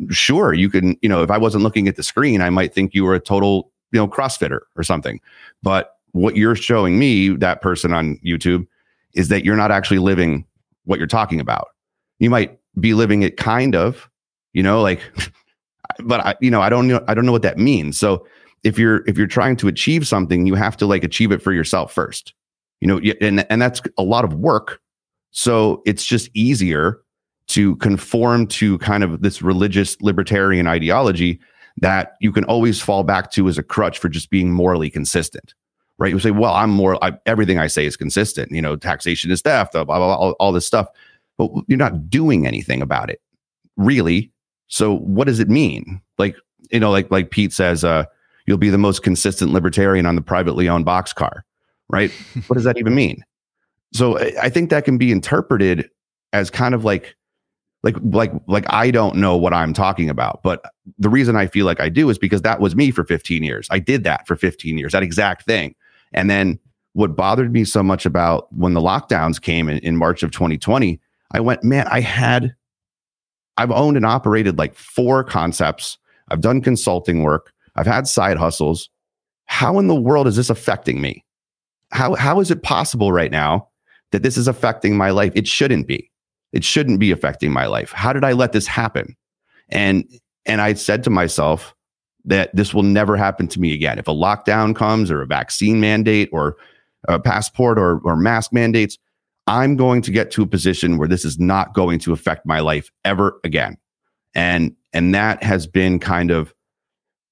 [0.10, 0.98] Sure, you can.
[1.02, 3.20] You know, if I wasn't looking at the screen, I might think you were a
[3.20, 5.20] total, you know, CrossFitter or something.
[5.62, 8.67] But what you're showing me, that person on YouTube,
[9.13, 10.45] is that you're not actually living
[10.86, 11.67] what you're talking about.
[12.19, 14.10] You might be living it kind of,
[14.54, 15.02] you know, like,
[16.04, 17.97] but I, you know, I don't know, I don't know what that means.
[17.97, 18.26] So
[18.63, 21.54] if you're if you're trying to achieve something, you have to like achieve it for
[21.54, 22.34] yourself first,
[22.80, 24.80] you know, and and that's a lot of work.
[25.32, 27.00] So it's just easier
[27.47, 31.39] to conform to kind of this religious libertarian ideology
[31.78, 35.54] that you can always fall back to as a crutch for just being morally consistent
[36.02, 36.12] right?
[36.12, 38.52] You say, well, I'm more, I, everything I say is consistent.
[38.52, 40.88] You know, taxation is theft, blah, blah, blah, all, all this stuff.
[41.38, 43.22] But you're not doing anything about it,
[43.78, 44.32] really.
[44.68, 46.02] So what does it mean?
[46.18, 46.36] Like,
[46.72, 48.06] you know, like like Pete says, uh,
[48.48, 51.42] you'll be the most consistent libertarian on the privately owned boxcar,
[51.88, 52.12] right?
[52.48, 53.24] what does that even mean?
[53.94, 55.88] So I, I think that can be interpreted
[56.34, 57.16] as kind of like
[57.84, 60.42] like like like I don't know what I'm talking about.
[60.42, 60.64] But
[60.98, 63.68] the reason I feel like I do is because that was me for 15 years.
[63.70, 65.76] I did that for 15 years, that exact thing.
[66.13, 66.60] And then
[66.93, 71.00] what bothered me so much about when the lockdowns came in, in March of 2020,
[71.32, 72.54] I went, man, I had,
[73.58, 75.97] I've owned and operated like four concepts.
[76.30, 77.54] I've done consulting work.
[77.76, 78.89] I've had side hustles.
[79.45, 81.24] How in the world is this affecting me?
[81.91, 83.67] How, how is it possible right now
[84.12, 85.32] that this is affecting my life?
[85.36, 86.10] It shouldn't be.
[86.52, 87.91] It shouldn't be affecting my life.
[87.91, 89.15] How did I let this happen?
[89.69, 90.06] And,
[90.45, 91.74] and I said to myself,
[92.26, 94.00] that this will never happen to me again.
[94.00, 96.58] If a lockdown comes or a vaccine mandate or
[97.08, 98.98] a passport or, or mask mandates,
[99.48, 102.60] I'm going to get to a position where this is not going to affect my
[102.60, 103.78] life ever again.
[104.36, 106.54] And and that has been kind of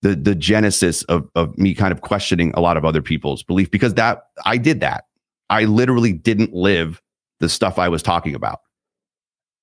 [0.02, 3.70] the the genesis of of me kind of questioning a lot of other people's belief
[3.70, 5.06] because that I did that.
[5.50, 7.02] I literally didn't live
[7.40, 8.60] the stuff I was talking about.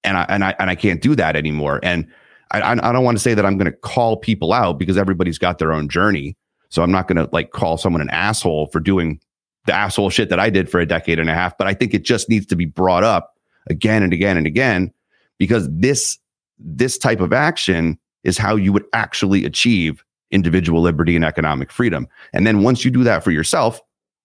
[0.04, 1.80] And I and I and I can't do that anymore.
[1.82, 2.06] And
[2.50, 5.38] I, I don't want to say that I'm going to call people out because everybody's
[5.38, 6.36] got their own journey.
[6.68, 9.20] So I'm not going to like call someone an asshole for doing
[9.66, 11.58] the asshole shit that I did for a decade and a half.
[11.58, 13.36] But I think it just needs to be brought up
[13.68, 14.92] again and again and again
[15.38, 16.18] because this
[16.58, 22.08] this type of action is how you would actually achieve individual liberty and economic freedom.
[22.32, 23.80] And then once you do that for yourself,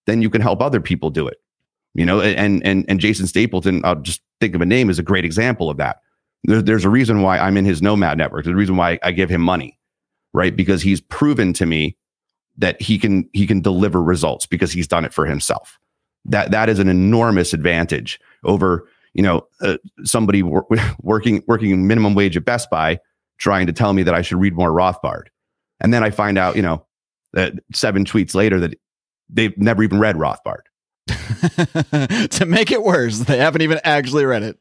[0.06, 1.42] then you can help other people do it.
[1.94, 5.04] You know, and and and Jason Stapleton, I'll just think of a name, is a
[5.04, 6.02] great example of that
[6.44, 8.44] there, there's a reason why I'm in his Nomad network.
[8.44, 9.78] There's a reason why I give him money,
[10.34, 10.56] right?
[10.56, 11.98] Because he's proven to me
[12.58, 15.80] that he can he can deliver results because he's done it for himself.
[16.26, 20.68] That that is an enormous advantage over you know uh, somebody wor-
[21.02, 23.00] working working minimum wage at Best Buy
[23.38, 25.28] trying to tell me that I should read more Rothbard,
[25.80, 26.86] and then I find out you know
[27.34, 28.78] that seven tweets later that
[29.30, 30.62] they've never even read Rothbard.
[32.30, 34.58] to make it worse, they haven't even actually read it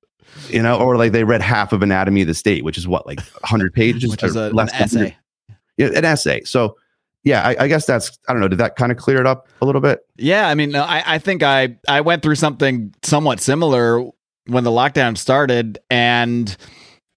[0.48, 3.06] you know, or like they read half of Anatomy of the State, which is what
[3.06, 5.16] like 100 pages, which is a, an essay.
[5.76, 6.42] Yeah, an essay.
[6.44, 6.76] So
[7.22, 8.48] yeah, I, I, guess that's I don't know.
[8.48, 10.00] Did that kind of clear it up a little bit?
[10.16, 14.04] Yeah, I mean, I, I think I I went through something somewhat similar
[14.46, 16.56] when the lockdown started and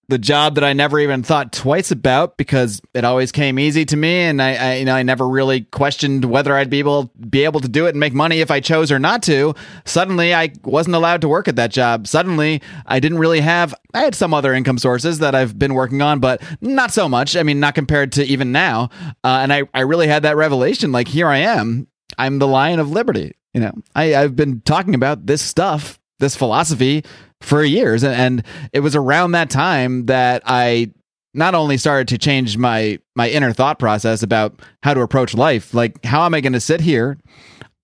[0.10, 3.96] the job that I never even thought twice about because it always came easy to
[3.96, 7.46] me, and I, I, you know, I never really questioned whether I'd be able be
[7.46, 9.56] able to do it and make money if I chose or not to.
[9.86, 12.08] Suddenly, I wasn't allowed to work at that job.
[12.08, 13.74] Suddenly, I didn't really have.
[13.94, 17.38] I had some other income sources that I've been working on, but not so much.
[17.38, 18.90] I mean, not compared to even now.
[19.24, 20.92] Uh, and I, I really had that revelation.
[20.92, 21.88] Like, here I am.
[22.18, 23.36] I'm the Lion of Liberty.
[23.54, 27.04] You know, I, I've been talking about this stuff, this philosophy
[27.44, 28.04] for years.
[28.04, 30.92] And it was around that time that I
[31.34, 35.74] not only started to change my my inner thought process about how to approach life,
[35.74, 37.18] like how am I going to sit here?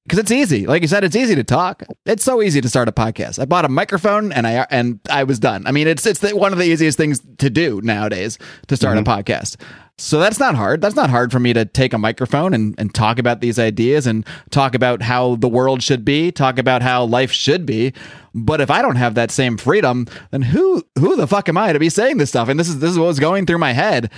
[0.10, 1.84] Because it's easy, like you said, it's easy to talk.
[2.08, 3.38] It's so easy to start a podcast.
[3.38, 5.68] I bought a microphone and I and I was done.
[5.68, 8.98] I mean, it's it's the, one of the easiest things to do nowadays to start
[8.98, 9.08] mm-hmm.
[9.08, 9.58] a podcast.
[10.00, 10.82] So that's not hard.
[10.82, 14.08] That's not hard for me to take a microphone and, and talk about these ideas
[14.08, 17.94] and talk about how the world should be, talk about how life should be.
[18.34, 21.72] But if I don't have that same freedom, then who who the fuck am I
[21.72, 22.50] to be saying this stuff?
[22.50, 24.12] And this is this is what was going through my head.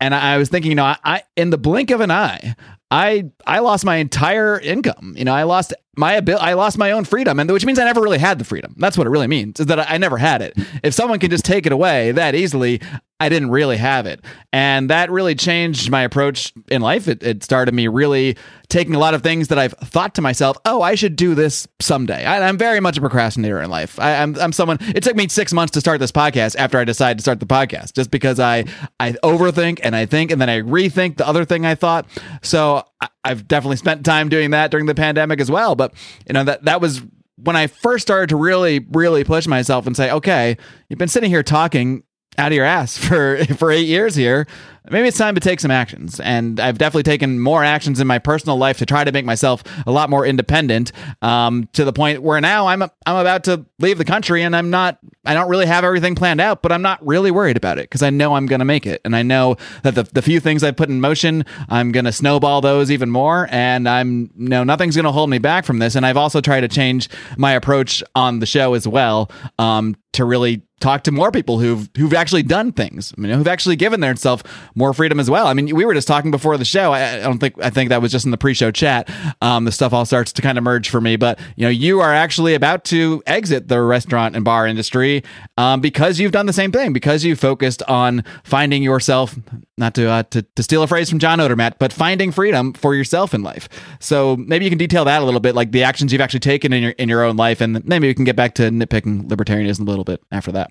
[0.00, 2.54] And I, I was thinking, you know, I, I in the blink of an eye,
[2.94, 5.14] I I lost my entire income.
[5.16, 6.44] You know, I lost my ability.
[6.44, 8.74] I lost my own freedom, and which means I never really had the freedom.
[8.78, 9.60] That's what it really means.
[9.60, 10.54] Is that I never had it.
[10.82, 12.80] If someone can just take it away that easily,
[13.20, 17.08] I didn't really have it, and that really changed my approach in life.
[17.08, 18.36] It, it started me really
[18.68, 21.68] taking a lot of things that I've thought to myself, "Oh, I should do this
[21.80, 23.98] someday." I, am very much a procrastinator in life.
[24.00, 24.78] I, I'm I'm someone.
[24.80, 27.46] It took me six months to start this podcast after I decided to start the
[27.46, 28.64] podcast, just because I
[28.98, 32.06] I overthink and I think and then I rethink the other thing I thought.
[32.42, 32.84] So
[33.24, 35.74] I've definitely spent time doing that during the pandemic as well.
[35.74, 35.94] But
[36.26, 37.02] you know that that was
[37.36, 40.56] when I first started to really, really push myself and say, okay,
[40.88, 42.04] you've been sitting here talking
[42.38, 44.46] out of your ass for for eight years here
[44.90, 46.20] maybe it's time to take some actions.
[46.20, 49.64] And I've definitely taken more actions in my personal life to try to make myself
[49.86, 50.92] a lot more independent.
[51.22, 54.70] Um, to the point where now I'm I'm about to leave the country, and I'm
[54.70, 54.98] not.
[55.24, 58.02] I don't really have everything planned out, but I'm not really worried about it because
[58.02, 60.62] I know I'm going to make it, and I know that the the few things
[60.62, 64.96] I put in motion, I'm going to snowball those even more, and I'm know nothing's
[64.96, 65.94] going to hold me back from this.
[65.94, 70.24] And I've also tried to change my approach on the show as well um, to
[70.24, 74.00] really talk to more people who've who've actually done things, you know, who've actually given
[74.00, 74.44] themselves
[74.74, 75.46] more freedom as well.
[75.46, 76.92] I mean, we were just talking before the show.
[76.92, 79.10] I, I don't think I think that was just in the pre-show chat.
[79.40, 81.16] Um, the stuff all starts to kind of merge for me.
[81.16, 85.24] But you know, you are actually about to exit the restaurant and bar industry
[85.56, 89.34] um, because you've done the same thing because you focused on finding yourself.
[89.76, 92.94] Not to, uh, to to steal a phrase from John Odermatt, but finding freedom for
[92.94, 93.68] yourself in life.
[93.98, 96.72] So maybe you can detail that a little bit, like the actions you've actually taken
[96.72, 99.80] in your in your own life, and maybe we can get back to nitpicking libertarianism
[99.80, 100.70] a little bit after that.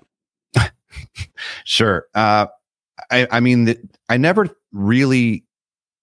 [1.64, 2.06] Sure.
[2.14, 2.46] Uh,
[3.10, 3.76] I, I mean,
[4.08, 5.44] I never really,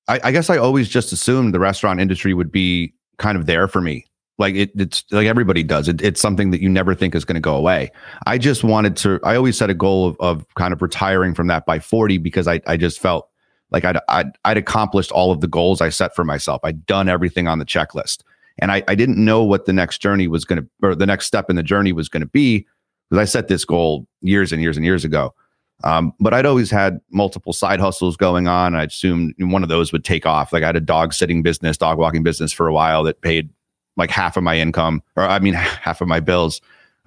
[0.07, 3.67] I, I, guess I always just assumed the restaurant industry would be kind of there
[3.67, 4.05] for me.
[4.37, 5.87] Like it, it's like everybody does.
[5.87, 7.91] It, it's something that you never think is going to go away.
[8.25, 9.19] I just wanted to.
[9.23, 12.47] I always set a goal of, of kind of retiring from that by forty because
[12.47, 13.29] I, I just felt
[13.69, 16.61] like I'd, I'd, I'd accomplished all of the goals I set for myself.
[16.63, 18.23] I'd done everything on the checklist,
[18.57, 21.27] and I, I didn't know what the next journey was going to, or the next
[21.27, 22.65] step in the journey was going to be
[23.11, 25.35] because I set this goal years and years and years ago.
[25.83, 28.73] Um, but I'd always had multiple side hustles going on.
[28.73, 30.53] I assumed one of those would take off.
[30.53, 33.49] Like I had a dog sitting business, dog walking business for a while that paid
[33.97, 36.61] like half of my income, or I mean, half of my bills,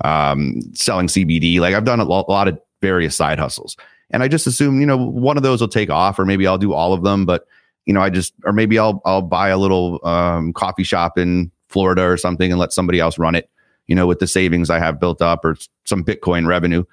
[0.04, 1.58] um, selling CBD.
[1.58, 3.76] Like I've done a lot, a lot of various side hustles.
[4.10, 6.58] And I just assume, you know, one of those will take off, or maybe I'll
[6.58, 7.24] do all of them.
[7.24, 7.46] But,
[7.86, 11.50] you know, I just, or maybe I'll, I'll buy a little um, coffee shop in
[11.68, 13.48] Florida or something and let somebody else run it,
[13.86, 16.84] you know, with the savings I have built up or some Bitcoin revenue.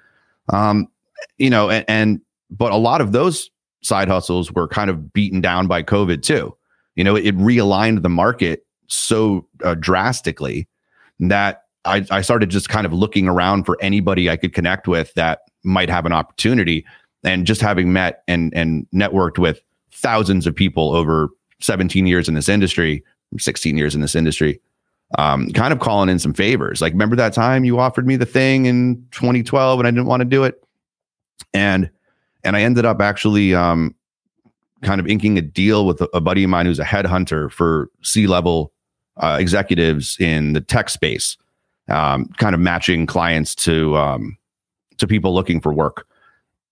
[0.48, 0.88] Um,
[1.38, 3.50] you know, and, and but a lot of those
[3.82, 6.56] side hustles were kind of beaten down by COVID too.
[6.94, 10.68] You know, it, it realigned the market so uh, drastically
[11.20, 15.14] that I, I started just kind of looking around for anybody I could connect with
[15.14, 16.84] that might have an opportunity.
[17.24, 21.28] And just having met and and networked with thousands of people over
[21.60, 23.04] 17 years in this industry,
[23.38, 24.60] 16 years in this industry,
[25.18, 26.80] um, kind of calling in some favors.
[26.80, 30.20] Like, remember that time you offered me the thing in 2012 and I didn't want
[30.20, 30.62] to do it?
[31.54, 31.90] and
[32.44, 33.94] and I ended up actually um,
[34.82, 37.88] kind of inking a deal with a, a, buddy of mine who's a headhunter for
[38.02, 38.72] C level
[39.16, 41.36] uh, executives in the tech space,
[41.88, 44.36] um, kind of matching clients to um,
[44.98, 46.06] to people looking for work,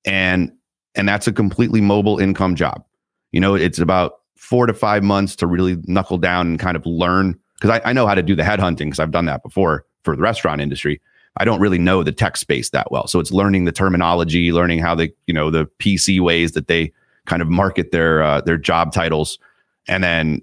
[0.04, 0.52] and
[0.94, 2.84] and that's a completely mobile income job.
[3.32, 6.84] You know, it's about four to five months to really knuckle down and kind of
[6.86, 9.84] learn because I, I know how to do the headhunting because I've done that before
[10.02, 11.00] for the restaurant industry.
[11.36, 13.06] I don't really know the tech space that well.
[13.06, 16.92] So it's learning the terminology, learning how they, you know, the PC ways that they
[17.26, 19.38] kind of market their uh, their job titles,
[19.86, 20.42] and then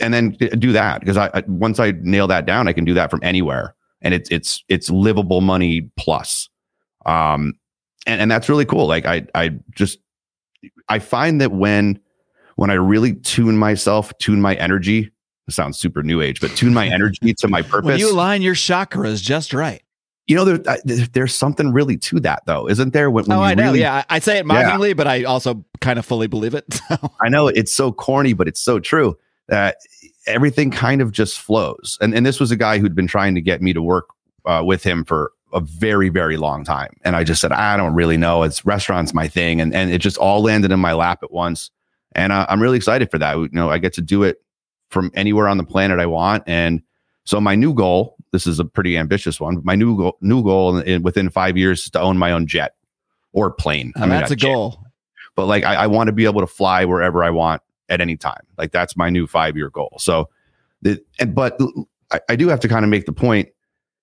[0.00, 2.94] and then do that because I, I once I nail that down, I can do
[2.94, 3.74] that from anywhere.
[4.02, 6.48] and it's it's it's livable money plus.
[7.06, 7.54] Um,
[8.06, 8.86] and and that's really cool.
[8.86, 9.98] Like I I just
[10.88, 11.98] I find that when
[12.56, 15.10] when I really tune myself, tune my energy.
[15.48, 17.86] Sounds super new age, but tune my energy to my purpose.
[17.86, 19.82] When you align your chakras just right.
[20.26, 23.10] you know, there, there's something really to that, though, isn't there?
[23.10, 23.64] When, when oh, I know.
[23.64, 26.80] really- yeah, I say it mockingly, but I also kind of fully believe it.
[26.88, 26.96] So.
[27.20, 29.18] I know it's so corny, but it's so true
[29.48, 29.76] that
[30.26, 31.98] everything kind of just flows.
[32.00, 34.08] And and this was a guy who'd been trying to get me to work
[34.46, 37.94] uh, with him for a very very long time, and I just said I don't
[37.94, 38.42] really know.
[38.42, 41.70] It's restaurants my thing, and and it just all landed in my lap at once.
[42.12, 43.36] And uh, I'm really excited for that.
[43.36, 44.42] You know, I get to do it
[44.88, 46.82] from anywhere on the planet I want, and
[47.24, 48.16] so my new goal.
[48.30, 49.60] This is a pretty ambitious one.
[49.64, 52.46] My new goal, new goal in, in- within five years is to own my own
[52.46, 52.74] jet
[53.32, 53.92] or plane.
[53.96, 54.84] I mean, that's a jet, goal.
[55.34, 58.16] but like I, I want to be able to fly wherever I want at any
[58.16, 58.42] time.
[58.58, 59.94] Like that's my new five year goal.
[59.98, 60.28] So,
[60.82, 61.58] the, and but
[62.10, 63.48] I, I do have to kind of make the point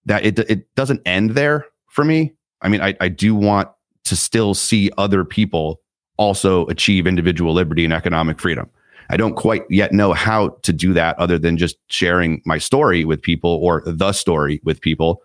[0.05, 2.33] that it it doesn't end there for me.
[2.61, 3.69] I mean, I, I do want
[4.05, 5.81] to still see other people
[6.17, 8.69] also achieve individual liberty and economic freedom.
[9.09, 13.05] I don't quite yet know how to do that other than just sharing my story
[13.05, 15.21] with people or the story with people.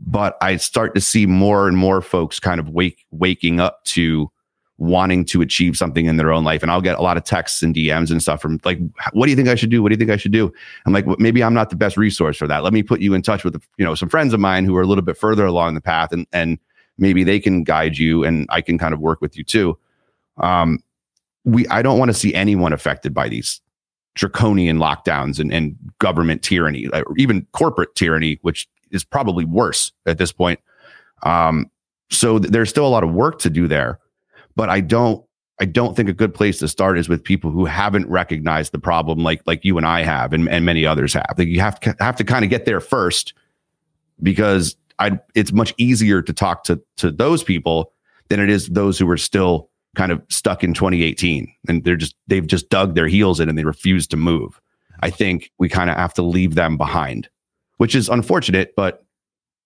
[0.00, 4.30] But I start to see more and more folks kind of wake waking up to
[4.78, 6.62] wanting to achieve something in their own life.
[6.62, 8.78] And I'll get a lot of texts and DMs and stuff from like,
[9.12, 9.82] what do you think I should do?
[9.82, 10.52] What do you think I should do?
[10.86, 12.62] I'm like, well, maybe I'm not the best resource for that.
[12.62, 14.82] Let me put you in touch with, you know, some friends of mine who are
[14.82, 16.60] a little bit further along the path and, and
[16.96, 19.76] maybe they can guide you and I can kind of work with you too.
[20.36, 20.78] Um,
[21.52, 23.60] we, I don't want to see anyone affected by these
[24.14, 30.18] draconian lockdowns and, and government tyranny, or even corporate tyranny, which is probably worse at
[30.18, 30.60] this point.
[31.22, 31.70] Um,
[32.10, 33.98] so th- there's still a lot of work to do there
[34.58, 35.24] but I don't
[35.60, 38.78] I don't think a good place to start is with people who haven't recognized the
[38.80, 41.34] problem like like you and I have and, and many others have.
[41.38, 43.34] Like you have to have to kind of get there first
[44.20, 47.92] because I it's much easier to talk to to those people
[48.28, 52.14] than it is those who are still kind of stuck in 2018 and they're just
[52.26, 54.60] they've just dug their heels in and they refuse to move.
[55.00, 57.28] I think we kind of have to leave them behind,
[57.76, 59.04] which is unfortunate, but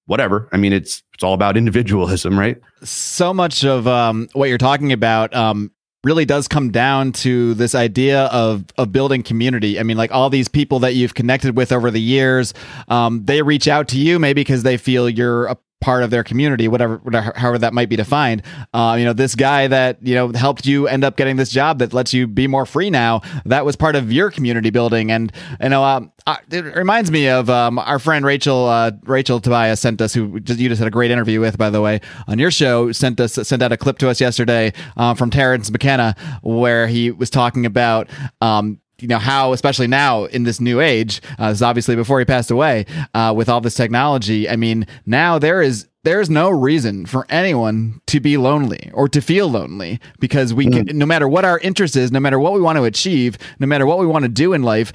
[0.07, 0.49] whatever.
[0.53, 2.59] I mean, it's it's all about individualism, right?
[2.83, 5.71] so much of um, what you're talking about um,
[6.05, 9.79] really does come down to this idea of of building community.
[9.79, 12.55] I mean, like all these people that you've connected with over the years,
[12.89, 16.25] um, they reach out to you maybe because they feel you're a part of their
[16.25, 18.43] community, whatever, whatever however that might be defined.
[18.73, 21.81] Uh, you know, this guy that you know helped you end up getting this job
[21.81, 23.21] that lets you be more free now.
[23.45, 25.31] That was part of your community building, and
[25.61, 26.13] you know, um,
[26.51, 28.67] it reminds me of um, our friend Rachel.
[28.67, 31.81] Uh, Rachel Tobias sent us, who you just had a great interview with, by the
[31.81, 32.93] way, on your show.
[32.93, 37.11] Sent us sent out a clip to us yesterday uh, from Terence McKenna, where he
[37.11, 38.09] was talking about.
[38.41, 42.19] Um, you know how especially now in this new age uh, this is obviously before
[42.19, 46.51] he passed away uh, with all this technology i mean now there is there's no
[46.51, 51.29] reason for anyone to be lonely or to feel lonely because we can no matter
[51.29, 54.07] what our interest is no matter what we want to achieve no matter what we
[54.07, 54.93] want to do in life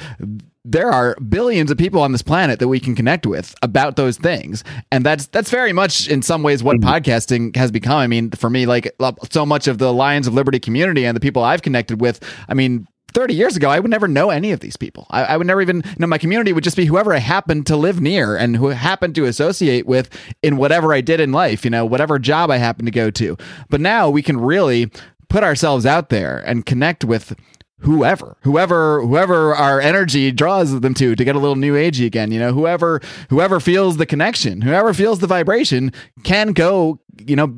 [0.69, 4.17] there are billions of people on this planet that we can connect with about those
[4.17, 4.65] things.
[4.91, 7.95] And that's that's very much in some ways what podcasting has become.
[7.95, 8.93] I mean for me like
[9.31, 12.53] so much of the lions of liberty community and the people i've connected with i
[12.53, 12.87] mean
[13.17, 15.07] 30 years ago, I would never know any of these people.
[15.09, 17.65] I, I would never even, you know, my community would just be whoever I happened
[17.65, 20.07] to live near and who happened to associate with
[20.43, 23.35] in whatever I did in life, you know, whatever job I happened to go to.
[23.71, 24.91] But now we can really
[25.29, 27.35] put ourselves out there and connect with
[27.79, 32.31] whoever whoever whoever our energy draws them to to get a little new agey again
[32.31, 32.99] you know whoever
[33.29, 35.91] whoever feels the connection whoever feels the vibration
[36.23, 37.55] can go you know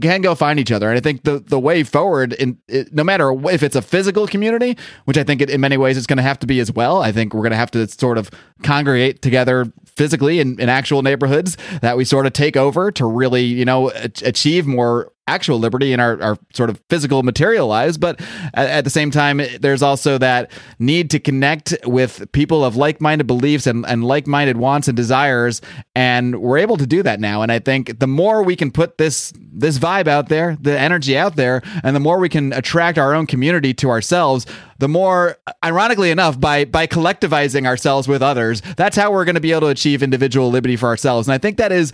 [0.00, 0.88] can go find each other.
[0.88, 4.26] And i think the the way forward in it, no matter if it's a physical
[4.26, 6.72] community which i think it, in many ways it's going to have to be as
[6.72, 8.30] well i think we're going to have to sort of
[8.62, 13.44] congregate together physically in, in actual neighborhoods that we sort of take over to really
[13.44, 13.90] you know
[14.22, 18.20] achieve more actual liberty in our, our sort of physical material lives but
[18.54, 23.26] at, at the same time there's also that need to connect with people of like-minded
[23.26, 25.60] beliefs and, and like-minded wants and desires
[25.94, 27.42] and we're able to do that now.
[27.42, 31.16] And i think the more we can put this this vibe out there the energy
[31.16, 34.46] out there and the more we can attract our own community to ourselves
[34.78, 39.40] the more ironically enough by by collectivizing ourselves with others that's how we're going to
[39.40, 41.28] be able to achieve individual liberty for ourselves.
[41.28, 41.92] And i think that is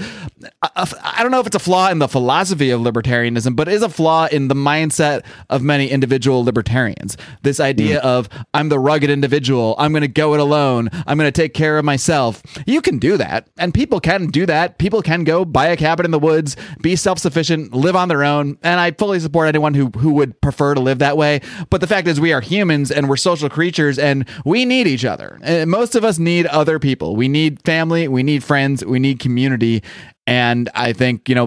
[0.74, 3.82] i don't know if it's a flaw in the philosophy of libertarianism but it is
[3.82, 7.16] a flaw in the mindset of many individual libertarians.
[7.42, 8.06] This idea hmm.
[8.06, 9.74] of i'm the rugged individual.
[9.78, 10.88] I'm going to go it alone.
[11.06, 12.42] I'm going to take care of myself.
[12.66, 14.78] You can do that and people can do that.
[14.78, 18.58] People can go buy a cabin in the woods be self-sufficient live on their own
[18.62, 21.40] and i fully support anyone who who would prefer to live that way.
[21.70, 24.86] But the fact is we are humans humans and we're social creatures and we need
[24.86, 25.38] each other.
[25.42, 27.16] And most of us need other people.
[27.16, 29.82] We need family, we need friends, we need community.
[30.26, 31.46] And I think, you know,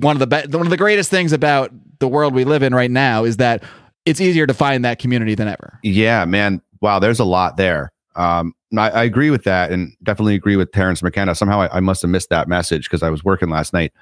[0.00, 2.74] one of the be- one of the greatest things about the world we live in
[2.74, 3.62] right now is that
[4.04, 5.78] it's easier to find that community than ever.
[5.82, 6.60] Yeah, man.
[6.80, 7.92] Wow, there's a lot there.
[8.16, 11.34] Um, I, I agree with that, and definitely agree with Terence McKenna.
[11.34, 13.92] Somehow, I, I must have missed that message because I was working last night.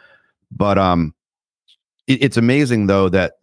[0.51, 1.15] But um,
[2.07, 3.35] it, it's amazing though that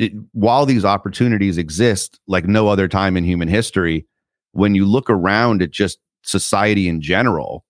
[0.00, 4.06] it, while these opportunities exist, like no other time in human history,
[4.52, 7.64] when you look around at just society in general,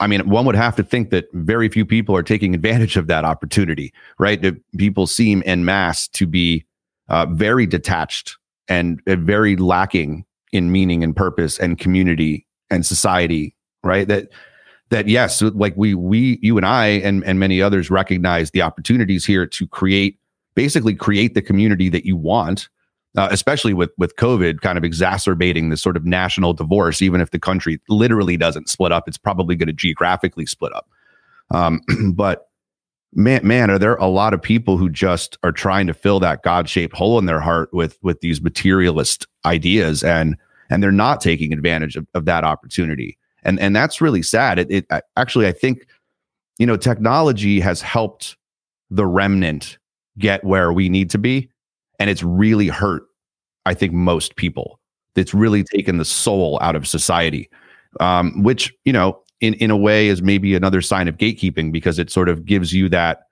[0.00, 3.08] I mean, one would have to think that very few people are taking advantage of
[3.08, 4.40] that opportunity, right?
[4.40, 6.64] That people seem en masse to be
[7.08, 8.36] uh, very detached
[8.68, 14.06] and uh, very lacking in meaning and purpose and community and society, right?
[14.06, 14.28] That
[14.90, 19.26] that yes, like we we you and I and and many others recognize the opportunities
[19.26, 20.18] here to create
[20.58, 22.68] basically create the community that you want.
[23.16, 27.30] Uh, especially with with COVID kind of exacerbating this sort of national divorce, even if
[27.30, 30.86] the country literally doesn't split up, it's probably going to geographically split up.
[31.50, 31.80] Um,
[32.12, 32.48] but
[33.14, 36.42] man, man, are there a lot of people who just are trying to fill that
[36.42, 40.36] God shaped hole in their heart with with these materialist ideas, and
[40.68, 44.58] and they're not taking advantage of, of that opportunity, and and that's really sad.
[44.58, 44.86] It, it
[45.16, 45.86] actually, I think,
[46.58, 48.36] you know, technology has helped
[48.90, 49.78] the remnant
[50.18, 51.48] get where we need to be,
[51.98, 53.04] and it's really hurt.
[53.66, 54.80] I think most people.
[55.16, 57.50] It's really taken the soul out of society,
[58.00, 61.98] um, which you know in in a way is maybe another sign of gatekeeping because
[61.98, 63.22] it sort of gives you that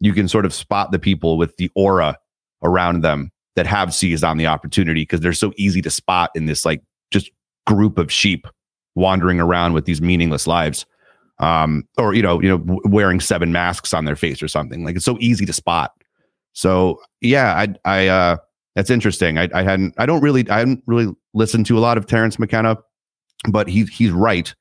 [0.00, 2.18] you can sort of spot the people with the aura
[2.62, 6.46] around them that have seized on the opportunity because they're so easy to spot in
[6.46, 7.30] this like just
[7.66, 8.46] group of sheep
[8.94, 10.84] wandering around with these meaningless lives
[11.38, 14.96] um or you know you know wearing seven masks on their face or something like
[14.96, 15.92] it's so easy to spot
[16.52, 18.36] so yeah i i uh
[18.74, 21.96] that's interesting i i hadn't i don't really i hadn't really listened to a lot
[21.98, 22.76] of terence mckenna
[23.50, 24.54] but he he's right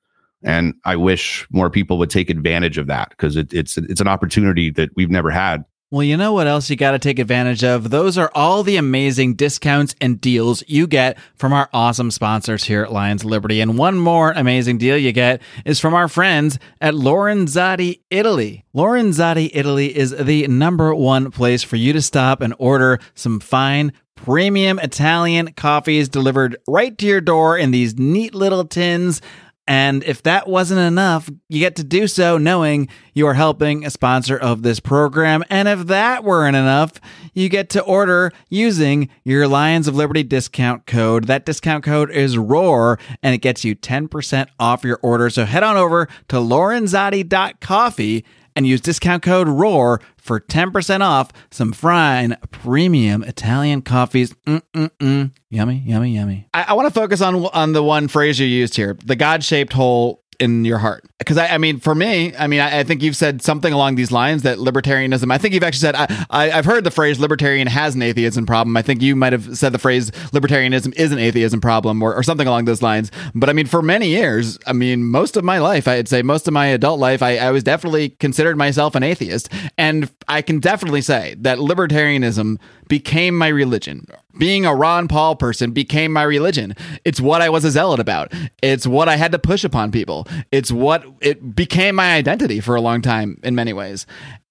[0.43, 4.07] and I wish more people would take advantage of that because it, it's it's an
[4.07, 5.63] opportunity that we've never had.
[5.93, 7.89] Well, you know what else you got to take advantage of?
[7.89, 12.81] Those are all the amazing discounts and deals you get from our awesome sponsors here
[12.81, 13.59] at Lions Liberty.
[13.59, 18.63] And one more amazing deal you get is from our friends at Lorenzotti Italy.
[18.73, 23.91] Lorenzotti Italy is the number one place for you to stop and order some fine
[24.15, 29.21] premium Italian coffees delivered right to your door in these neat little tins.
[29.67, 33.89] And if that wasn't enough, you get to do so knowing you are helping a
[33.89, 35.43] sponsor of this program.
[35.49, 36.93] And if that weren't enough,
[37.33, 41.25] you get to order using your Lions of Liberty discount code.
[41.25, 45.29] That discount code is ROAR and it gets you 10% off your order.
[45.29, 51.73] So head on over to lorenzotti.coffee and use discount code ROAR for 10% off some
[51.73, 54.33] fine premium Italian coffees.
[54.45, 55.31] Mm-mm-mm.
[55.49, 56.47] Yummy, yummy, yummy.
[56.53, 59.73] I, I want to focus on on the one phrase you used here, the God-shaped
[59.73, 63.03] hole in your heart because I, I, mean for me i mean I, I, think
[63.03, 66.47] you've said something along these lines that libertarianism i think you've actually said I, I,
[66.49, 69.71] have heard the phrase libertarian has an atheism problem i think you might have said
[69.71, 73.53] the phrase libertarianism is an atheism problem or, or something along those lines but i
[73.53, 76.65] mean for many years i mean most of my life i'd say most of my
[76.67, 81.35] adult life i, I was definitely considered myself an atheist and i can definitely say
[81.39, 82.57] that libertarianism
[82.87, 84.07] became my religion
[84.37, 86.75] being a Ron Paul person became my religion.
[87.05, 88.31] It's what I was a zealot about.
[88.61, 90.27] It's what I had to push upon people.
[90.51, 94.05] It's what it became my identity for a long time in many ways.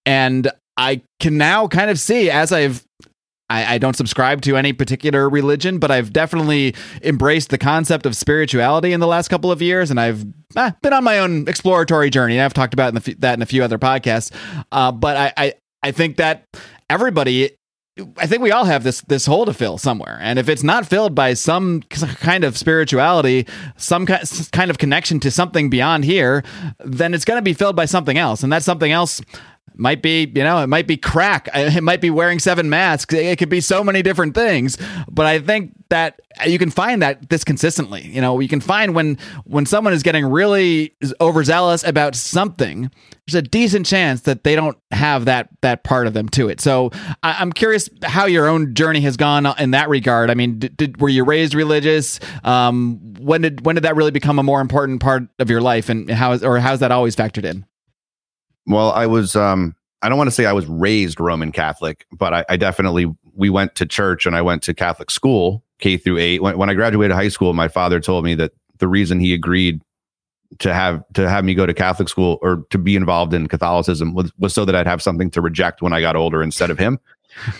[0.04, 2.84] And I can now kind of see as I've
[3.50, 8.14] I, I, don't subscribe to any particular religion, but I've definitely embraced the concept of
[8.14, 12.10] spirituality in the last couple of years, and I've eh, been on my own exploratory
[12.10, 12.36] journey.
[12.36, 14.32] And I've talked about in the, that in a few other podcasts,
[14.70, 16.44] uh, but I, I I think that
[16.88, 17.50] everybody
[18.16, 20.86] I think we all have this this hole to fill somewhere, and if it's not
[20.86, 23.46] filled by some kind of spirituality,
[23.76, 26.44] some kind of connection to something beyond here,
[26.78, 29.20] then it's going to be filled by something else, and that something else
[29.80, 31.48] might be you know it might be crack.
[31.54, 33.14] It might be wearing seven masks.
[33.14, 34.76] It could be so many different things.
[35.10, 38.02] But i think that you can find that this consistently.
[38.02, 42.90] You know you can find when when someone is getting really overzealous about something
[43.26, 46.60] there's a decent chance that they don't have that that part of them to it.
[46.60, 46.90] So
[47.22, 50.30] I, am curious how your own journey has gone in that regard.
[50.30, 52.20] I mean did, did, were you raised religious?
[52.44, 55.88] Um when did when did that really become a more important part of your life
[55.88, 57.64] and how or how's that always factored in
[58.70, 62.32] well, I was um I don't want to say I was raised Roman Catholic, but
[62.32, 66.18] I, I, definitely we went to church and I went to Catholic school K through
[66.18, 66.42] eight.
[66.42, 69.82] When, when I graduated high school, my father told me that the reason he agreed
[70.58, 74.14] to have to have me go to Catholic school or to be involved in Catholicism
[74.14, 76.78] was, was so that I'd have something to reject when I got older instead of
[76.78, 76.98] him.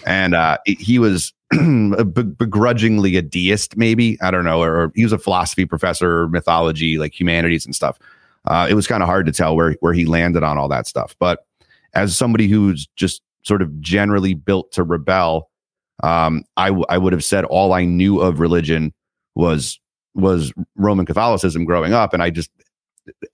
[0.06, 5.12] and uh, he was begrudgingly a deist, maybe I don't know, or, or, he was
[5.12, 7.98] a philosophy professor, mythology, like humanities and stuff.
[8.46, 10.86] Uh, it was kind of hard to tell where where he landed on all that
[10.86, 11.14] stuff.
[11.18, 11.44] But
[11.94, 15.50] as somebody who's just sort of generally built to rebel,
[16.02, 18.92] um, I w- I would have said all I knew of religion
[19.34, 19.78] was
[20.14, 22.50] was Roman Catholicism growing up, and I just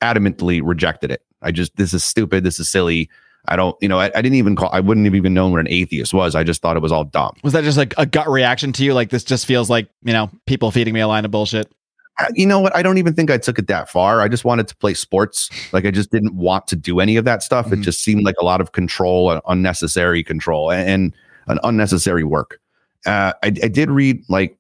[0.02, 1.22] adamantly rejected it.
[1.42, 2.44] I just this is stupid.
[2.44, 3.09] This is silly.
[3.48, 5.61] I don't, you know, I, I, didn't even call, I wouldn't have even known what
[5.61, 6.34] an atheist was.
[6.34, 7.32] I just thought it was all dumb.
[7.44, 8.92] Was that just like a gut reaction to you?
[8.92, 11.70] Like this just feels like, you know, people feeding me a line of bullshit?
[12.34, 12.74] You know what?
[12.74, 14.22] I don't even think I took it that far.
[14.22, 15.50] I just wanted to play sports.
[15.72, 17.66] Like I just didn't want to do any of that stuff.
[17.66, 17.80] Mm-hmm.
[17.80, 21.14] It just seemed like a lot of control, and unnecessary control, and,
[21.48, 22.60] an unnecessary work.
[23.04, 24.58] Uh, I, I did read like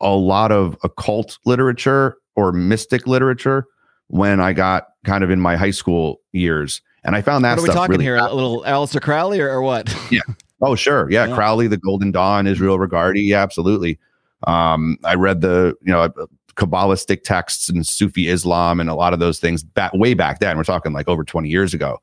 [0.00, 3.66] a lot of occult literature or mystic literature
[4.08, 6.82] when I got kind of in my high school years.
[7.04, 8.16] And I found that what are we talking really here?
[8.16, 9.94] A little Aleister Crowley or, or what?
[10.10, 10.20] Yeah.
[10.62, 11.10] Oh, sure.
[11.10, 11.26] Yeah.
[11.26, 11.34] yeah.
[11.34, 13.26] Crowley, the Golden Dawn, Israel Regardie.
[13.26, 13.98] Yeah, absolutely.
[14.46, 16.10] Um, I read the, you know,
[16.56, 20.56] Kabbalistic texts and Sufi Islam and a lot of those things back way back then.
[20.56, 21.98] We're talking like over 20 years ago.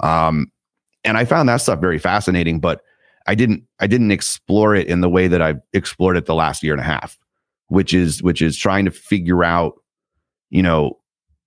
[0.00, 0.50] Um,
[1.04, 2.82] and I found that stuff very fascinating, but
[3.26, 6.62] I didn't I didn't explore it in the way that I've explored it the last
[6.62, 7.18] year and a half,
[7.68, 9.74] which is which is trying to figure out,
[10.50, 10.98] you know,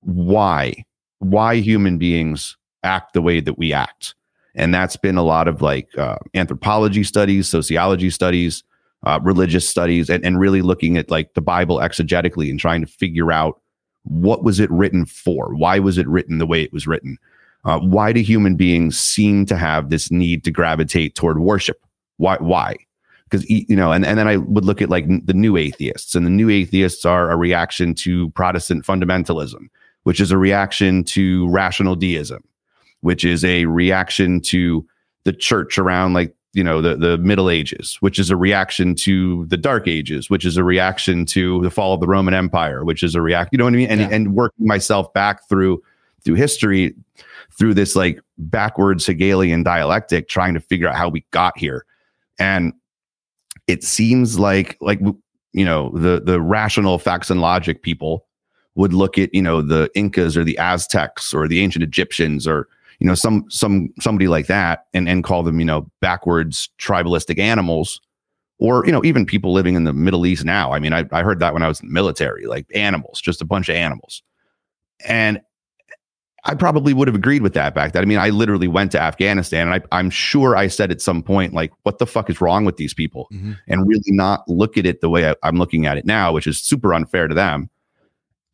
[0.02, 0.86] why
[1.20, 4.16] why human beings act the way that we act
[4.56, 8.64] and that's been a lot of like uh, anthropology studies sociology studies
[9.04, 12.88] uh, religious studies and, and really looking at like the bible exegetically and trying to
[12.88, 13.62] figure out
[14.04, 15.54] what was it written for?
[15.54, 17.18] Why was it written the way it was written?
[17.66, 21.86] Uh, why do human beings seem to have this need to gravitate toward worship?
[22.18, 22.76] Why why?
[23.30, 26.26] Because you know and, and then i would look at like the new atheists and
[26.26, 29.68] the new atheists are a reaction to protestant fundamentalism
[30.04, 32.44] which is a reaction to rational deism,
[33.02, 34.86] which is a reaction to
[35.24, 39.46] the church around like you know the the middle ages which is a reaction to
[39.48, 43.04] the dark ages which is a reaction to the fall of the roman empire which
[43.04, 44.10] is a react you know what i mean and, yeah.
[44.12, 45.82] and working myself back through
[46.24, 46.96] through history
[47.58, 51.86] through this like backwards hegelian dialectic trying to figure out how we got here
[52.40, 52.74] and
[53.68, 55.00] it seems like like
[55.54, 58.26] you know the the rational facts and logic people
[58.76, 62.68] would look at you know the Incas or the Aztecs or the ancient Egyptians or
[63.00, 67.40] you know some some somebody like that and and call them you know backwards tribalistic
[67.40, 68.02] animals
[68.60, 70.72] or you know even people living in the Middle East now.
[70.72, 73.42] I mean, I, I heard that when I was in the military, like animals, just
[73.42, 74.22] a bunch of animals,
[75.06, 75.42] and
[76.46, 78.04] I probably would have agreed with that back then.
[78.04, 81.24] I mean, I literally went to Afghanistan, and I, am sure I said at some
[81.24, 83.54] point, like, "What the fuck is wrong with these people?" Mm-hmm.
[83.68, 86.48] And really not look at it the way I, I'm looking at it now, which
[86.48, 87.70] is super unfair to them.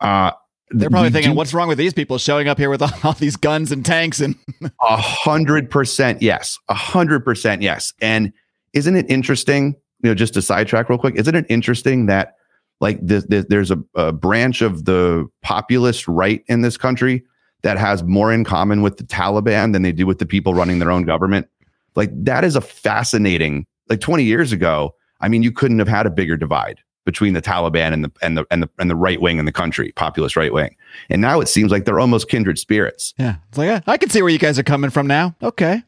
[0.02, 0.32] Uh,
[0.72, 3.14] they're probably thinking, do, "What's wrong with these people showing up here with all, all
[3.14, 4.36] these guns and tanks?" And
[4.82, 7.94] a hundred percent, yes, a hundred percent, yes.
[8.02, 8.34] And
[8.74, 9.76] isn't it interesting?
[10.02, 12.36] You know, just to sidetrack real quick, isn't it interesting that
[12.82, 17.24] like the, the, there's a, a branch of the populist right in this country
[17.64, 20.80] that has more in common with the Taliban than they do with the people running
[20.80, 21.48] their own government?
[21.96, 23.66] Like that is a fascinating.
[23.90, 27.42] Like 20 years ago, I mean, you couldn't have had a bigger divide between the
[27.42, 30.36] Taliban and the and the and the and the right wing in the country, populist
[30.36, 30.76] right wing.
[31.10, 33.14] And now it seems like they're almost kindred spirits.
[33.18, 35.36] Yeah, it's like I can see where you guys are coming from now.
[35.42, 35.84] Okay.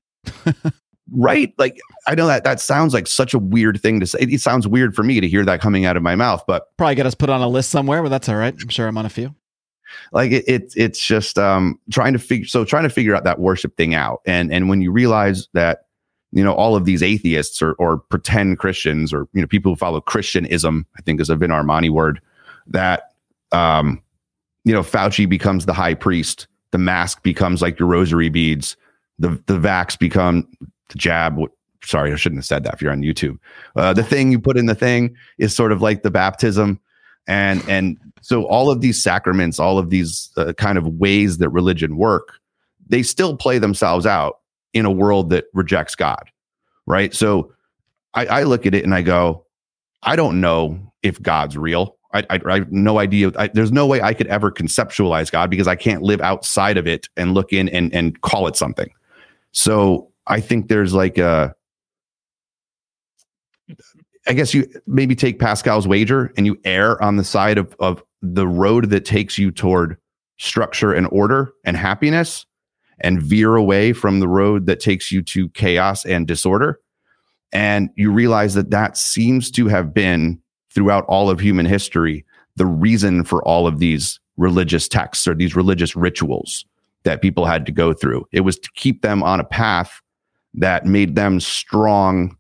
[1.12, 1.54] right?
[1.58, 4.20] Like I know that that sounds like such a weird thing to say.
[4.22, 6.96] It sounds weird for me to hear that coming out of my mouth, but probably
[6.96, 8.54] get us put on a list somewhere, but that's all right.
[8.54, 9.36] I'm sure I'm on a few.
[10.12, 13.40] Like it, it it's just um trying to figure so trying to figure out that
[13.40, 14.22] worship thing out.
[14.26, 15.87] And and when you realize that
[16.32, 19.76] you know all of these atheists or or pretend Christians or you know people who
[19.76, 22.22] follow Christianism, I think is a Vin Armani word
[22.68, 23.14] that
[23.52, 24.02] um
[24.66, 28.76] you know Fauci becomes the high priest, the mask becomes like your rosary beads,
[29.20, 30.48] the the vax become
[30.90, 31.40] the jab.
[31.84, 32.74] Sorry, I shouldn't have said that.
[32.74, 33.38] If you're on YouTube,
[33.76, 36.80] uh, the thing you put in the thing is sort of like the baptism,
[37.28, 41.50] and and so all of these sacraments, all of these uh, kind of ways that
[41.50, 42.34] religion work,
[42.90, 44.40] they still play themselves out
[44.74, 46.30] in a world that rejects God,
[46.86, 47.14] right?
[47.14, 47.54] So
[48.14, 49.46] I, I look at it and I go,
[50.04, 51.98] I don't know if God's real.
[52.14, 53.32] I, I, I have no idea.
[53.38, 56.88] I, there's no way I could ever conceptualize God because I can't live outside of
[56.88, 58.90] it and look in and, and call it something.
[59.52, 61.54] So I think there's like a,
[64.28, 68.04] I guess you maybe take Pascal's wager and you err on the side of, of
[68.22, 69.98] the road that takes you toward
[70.38, 72.46] structure and order and happiness
[73.00, 76.80] and veer away from the road that takes you to chaos and disorder.
[77.52, 80.42] And you realize that that seems to have been
[80.74, 82.26] throughout all of human history
[82.56, 86.66] the reason for all of these religious texts or these religious rituals
[87.04, 88.26] that people had to go through.
[88.32, 90.02] It was to keep them on a path
[90.56, 92.36] that made them strong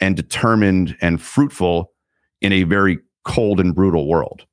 [0.00, 1.92] and determined and fruitful
[2.40, 4.46] in a very cold and brutal world.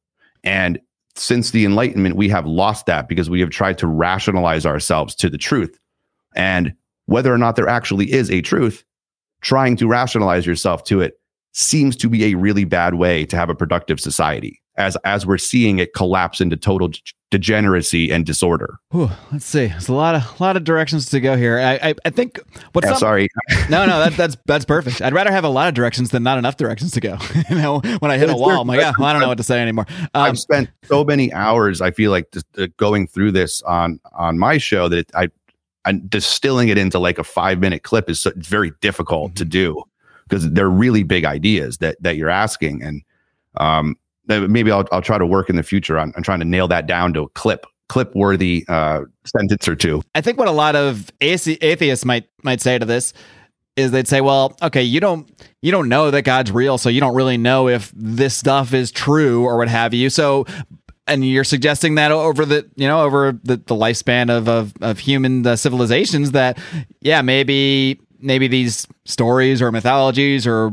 [0.44, 0.80] And
[1.16, 5.30] since the Enlightenment, we have lost that because we have tried to rationalize ourselves to
[5.30, 5.80] the truth.
[6.36, 6.74] And
[7.06, 8.84] whether or not there actually is a truth,
[9.42, 11.20] trying to rationalize yourself to it
[11.54, 15.38] seems to be a really bad way to have a productive society as as we're
[15.38, 16.90] seeing it collapse into total
[17.32, 18.78] degeneracy and disorder.
[18.92, 19.68] Whew, let's see.
[19.68, 21.60] There's a lot of lot of directions to go here.
[21.60, 22.40] I I, I think
[22.74, 23.30] what's Yeah, some- sorry.
[23.70, 25.02] no no that, that's that's perfect.
[25.02, 27.18] I'd rather have a lot of directions than not enough directions to go.
[27.50, 28.62] you know, when I hit a wall.
[28.62, 29.86] I'm like, yeah, well, I don't know what to say anymore.
[30.14, 31.82] Um, I've spent so many hours.
[31.82, 35.30] I feel like just, uh, going through this on on my show that it, I,
[35.86, 39.46] I'm distilling it into like a five minute clip is so, it's very difficult to
[39.46, 39.84] do
[40.28, 43.02] because they're really big ideas that that you're asking, and
[43.58, 43.96] um,
[44.28, 46.88] maybe I'll I'll try to work in the future on, on trying to nail that
[46.88, 50.02] down to a clip clip worthy uh, sentence or two.
[50.16, 53.14] I think what a lot of atheists might might say to this
[53.76, 55.30] is they'd say, "Well, okay, you don't
[55.62, 58.92] you don't know that God's real, so you don't really know if this stuff is
[58.92, 60.46] true or what have you." So
[61.08, 65.00] and you're suggesting that over the you know over the, the lifespan of of, of
[65.00, 66.58] human civilizations that
[67.02, 70.72] yeah maybe maybe these stories or mythologies or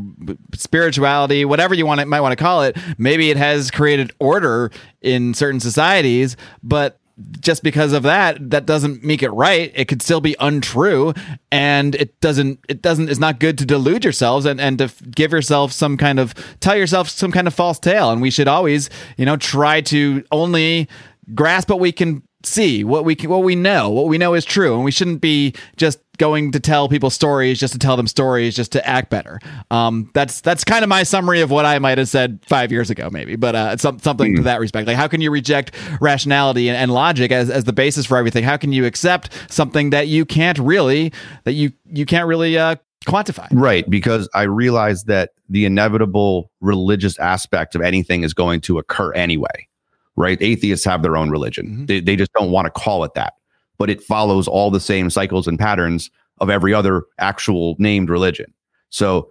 [0.55, 4.71] spirituality whatever you want it might want to call it maybe it has created order
[5.01, 6.99] in certain societies but
[7.41, 9.73] just because of that that doesn't make it right.
[9.75, 11.13] It could still be untrue
[11.51, 15.33] and it doesn't it doesn't it's not good to delude yourselves and and to give
[15.33, 18.11] yourself some kind of tell yourself some kind of false tale.
[18.11, 20.89] And we should always you know try to only
[21.35, 24.45] grasp what we can see what we can, what we know what we know is
[24.45, 24.75] true.
[24.75, 28.55] And we shouldn't be just going to tell people stories just to tell them stories
[28.55, 29.41] just to act better
[29.71, 32.91] um that's that's kind of my summary of what i might have said five years
[32.91, 36.69] ago maybe but uh some, something to that respect like how can you reject rationality
[36.69, 40.09] and, and logic as, as the basis for everything how can you accept something that
[40.09, 41.13] you can't really
[41.45, 47.19] that you you can't really uh quantify Right, because I realize that the inevitable religious
[47.19, 49.67] aspect of anything is going to occur anyway.
[50.15, 50.41] Right?
[50.41, 51.67] Atheists have their own religion.
[51.67, 51.87] Mhm.
[51.89, 53.35] They, they just don't want to call it that,
[53.83, 56.09] but it follows all the same cycles and patterns
[56.39, 58.55] of every other actual named religion.
[58.91, 59.29] So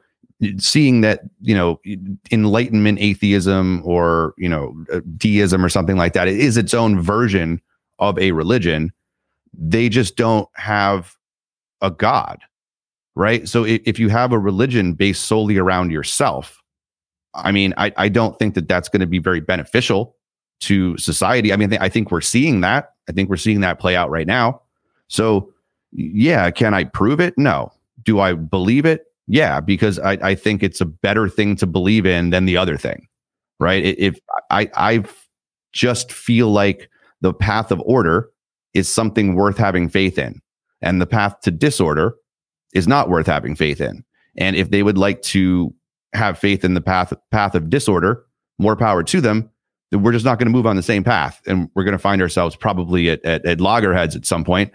[0.58, 1.80] seeing that, you know,
[2.34, 4.76] enlightenment atheism or, you know,
[5.16, 7.62] deism or something like that, it is its own version
[8.00, 8.92] of a religion.
[9.58, 11.16] They just don't have
[11.82, 12.42] a god
[13.16, 13.48] right?
[13.48, 16.62] So if, if you have a religion based solely around yourself,
[17.34, 20.18] I mean, I, I don't think that that's going to be very beneficial
[20.62, 21.54] to society.
[21.54, 22.91] I mean, I think we're seeing that.
[23.10, 24.62] I think we're seeing that play out right now.
[25.08, 25.54] So,
[25.92, 27.38] yeah, can I prove it?
[27.38, 27.72] No.
[28.04, 29.06] Do I believe it?
[29.28, 32.78] Yeah, because I, I think it's a better thing to believe in than the other
[32.78, 33.08] thing,
[33.60, 33.84] right?
[33.84, 35.04] If I I
[35.74, 36.90] just feel like
[37.22, 38.30] the path of order
[38.74, 40.42] is something worth having faith in,
[40.82, 42.16] and the path to disorder
[42.74, 44.04] is not worth having faith in.
[44.38, 45.74] And if they would like to
[46.14, 48.26] have faith in the path path of disorder,
[48.58, 49.50] more power to them.
[49.92, 52.22] We're just not going to move on the same path, and we're going to find
[52.22, 54.72] ourselves probably at, at at loggerheads at some point.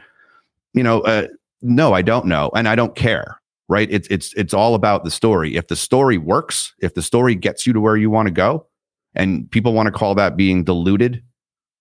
[0.74, 1.28] You know, uh,
[1.62, 3.40] no, I don't know, and I don't care.
[3.68, 3.88] Right?
[3.90, 5.56] It's it's it's all about the story.
[5.56, 8.66] If the story works, if the story gets you to where you want to go,
[9.14, 11.22] and people want to call that being deluded,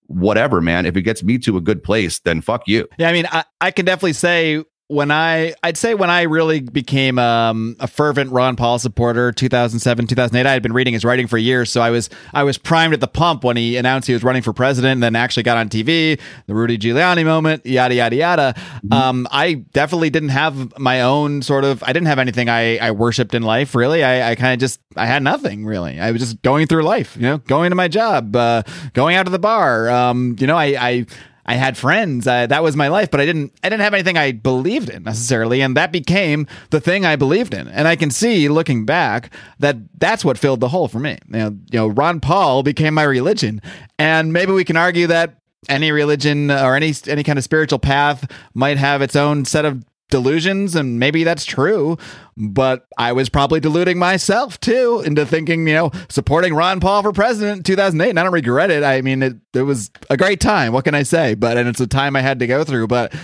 [0.06, 0.86] whatever, man.
[0.86, 2.88] If it gets me to a good place, then fuck you.
[2.98, 6.60] Yeah, I mean, I, I can definitely say when I, I'd say when I really
[6.60, 11.26] became um, a fervent Ron Paul supporter, 2007, 2008, I had been reading his writing
[11.26, 14.12] for years, so I was, I was primed at the pump when he announced he
[14.12, 17.94] was running for president, and then actually got on TV, the Rudy Giuliani moment, yada
[17.94, 18.54] yada yada.
[18.92, 22.92] Um, I definitely didn't have my own sort of, I didn't have anything I, I
[22.92, 23.74] worshipped in life.
[23.74, 25.98] Really, I, I kind of just, I had nothing really.
[25.98, 28.62] I was just going through life, you know, going to my job, uh,
[28.92, 29.90] going out to the bar.
[29.90, 31.06] Um, you know, I, I
[31.46, 32.26] I had friends.
[32.26, 33.52] Uh, that was my life, but I didn't.
[33.62, 37.54] I didn't have anything I believed in necessarily, and that became the thing I believed
[37.54, 37.68] in.
[37.68, 41.18] And I can see, looking back, that that's what filled the hole for me.
[41.28, 43.62] You know, you know, Ron Paul became my religion,
[43.98, 45.38] and maybe we can argue that
[45.68, 49.84] any religion or any any kind of spiritual path might have its own set of
[50.08, 51.96] delusions, and maybe that's true.
[52.36, 57.12] But I was probably deluding myself too into thinking, you know, supporting Ron Paul for
[57.12, 58.10] president in 2008.
[58.10, 58.82] And I don't regret it.
[58.84, 60.72] I mean, it, it was a great time.
[60.72, 61.34] What can I say?
[61.34, 62.88] But, and it's a time I had to go through.
[62.88, 63.14] But,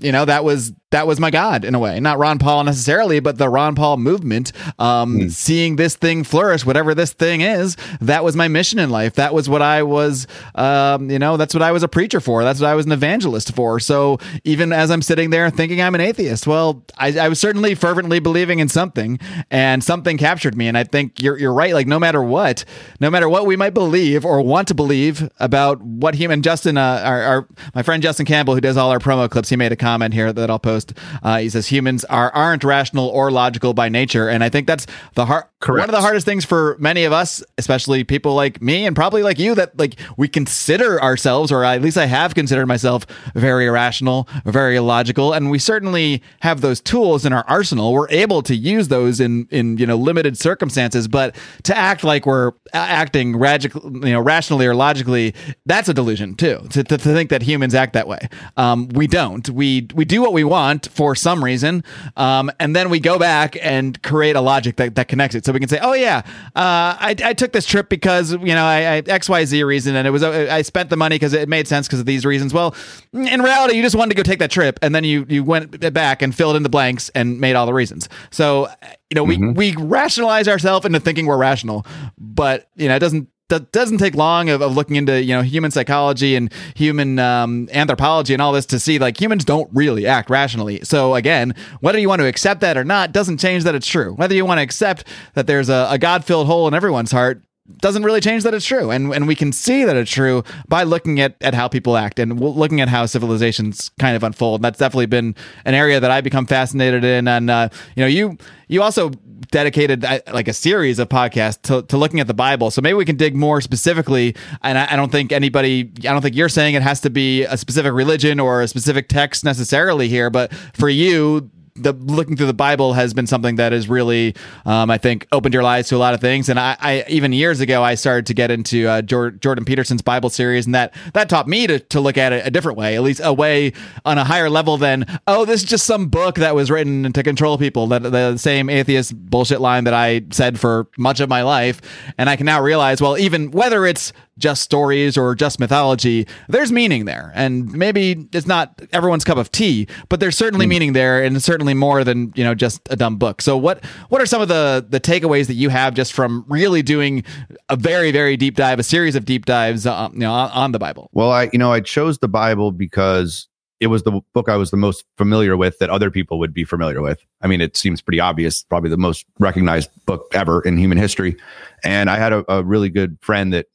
[0.00, 1.98] you know, that was, that was my God in a way.
[1.98, 4.52] Not Ron Paul necessarily, but the Ron Paul movement.
[4.78, 9.14] Um, Seeing this thing flourish, whatever this thing is, that was my mission in life.
[9.14, 12.44] That was what I was, um, you know, that's what I was a preacher for.
[12.44, 13.80] That's what I was an evangelist for.
[13.80, 17.74] So even as I'm sitting there thinking I'm an atheist, well, I, I was certainly
[17.74, 19.18] fervently believing in something,
[19.50, 20.68] and something captured me.
[20.68, 21.74] And I think you're you're right.
[21.74, 22.64] Like no matter what,
[23.00, 27.02] no matter what we might believe or want to believe about what human Justin, uh,
[27.04, 29.76] our, our my friend Justin Campbell, who does all our promo clips, he made a
[29.76, 30.83] comment here that I'll post.
[31.22, 34.86] Uh, he says humans are aren't rational or logical by nature, and I think that's
[35.14, 38.84] the hard one of the hardest things for many of us, especially people like me
[38.86, 42.66] and probably like you, that like we consider ourselves, or at least I have considered
[42.66, 47.92] myself very irrational, very illogical, and we certainly have those tools in our arsenal.
[47.92, 52.26] We're able to use those in in you know limited circumstances, but to act like
[52.26, 55.34] we're acting radical, you know, rationally or logically,
[55.66, 56.66] that's a delusion too.
[56.70, 59.48] To, to, to think that humans act that way, um, we don't.
[59.48, 61.84] We we do what we want for some reason,
[62.16, 65.44] um, and then we go back and create a logic that, that connects it.
[65.44, 66.22] So we can say, oh yeah,
[66.54, 69.96] uh, I, I took this trip because you know I, I X Y Z reason,
[69.96, 72.24] and it was uh, I spent the money because it made sense because of these
[72.24, 72.54] reasons.
[72.54, 72.74] Well,
[73.12, 75.92] in reality, you just wanted to go take that trip, and then you you went
[75.92, 78.08] back and filled in the blanks and made all the reasons.
[78.30, 78.68] So
[79.10, 79.54] you know we mm-hmm.
[79.54, 81.86] we rationalize ourselves into thinking we're rational,
[82.18, 85.42] but you know it doesn't that doesn't take long of, of, looking into you know
[85.42, 90.06] human psychology and human um, anthropology and all this to see like humans don't really
[90.06, 90.80] act rationally.
[90.82, 94.14] So again whether you want to accept that or not doesn't change that it's true.
[94.14, 97.42] Whether you want to accept that there's a, a god-filled hole in everyone's heart
[97.78, 98.90] doesn't really change that it's true.
[98.90, 102.18] And and we can see that it's true by looking at at how people act
[102.18, 104.60] and looking at how civilizations kind of unfold.
[104.60, 105.34] That's definitely been
[105.64, 107.26] an area that i become fascinated in.
[107.26, 108.36] And uh, you know you
[108.68, 109.10] you also
[109.50, 112.70] dedicated uh, like a series of podcasts to, to looking at the bible.
[112.70, 114.34] So maybe we can dig more specifically.
[114.62, 117.44] And I, I don't think anybody i don't think you're saying it has to be
[117.44, 122.46] a specific religion or a specific text necessarily here but for you the looking through
[122.46, 125.96] the Bible has been something that has really, um, I think, opened your eyes to
[125.96, 126.48] a lot of things.
[126.48, 130.30] And I, I even years ago, I started to get into uh, Jordan Peterson's Bible
[130.30, 133.02] series, and that that taught me to to look at it a different way, at
[133.02, 133.72] least a way
[134.04, 137.22] on a higher level than oh, this is just some book that was written to
[137.24, 137.88] control people.
[137.88, 141.80] That the same atheist bullshit line that I said for much of my life,
[142.16, 146.72] and I can now realize, well, even whether it's just stories or just mythology, there's
[146.72, 147.32] meaning there.
[147.34, 150.70] And maybe it's not everyone's cup of tea, but there's certainly mm.
[150.70, 153.40] meaning there and certainly more than, you know, just a dumb book.
[153.40, 156.82] So what what are some of the the takeaways that you have just from really
[156.82, 157.24] doing
[157.68, 160.72] a very very deep dive, a series of deep dives uh, you know, on, on
[160.72, 161.10] the Bible?
[161.12, 163.48] Well, I you know, I chose the Bible because
[163.80, 166.64] it was the book I was the most familiar with that other people would be
[166.64, 167.24] familiar with.
[167.42, 171.36] I mean, it seems pretty obvious, probably the most recognized book ever in human history.
[171.82, 173.66] And I had a, a really good friend that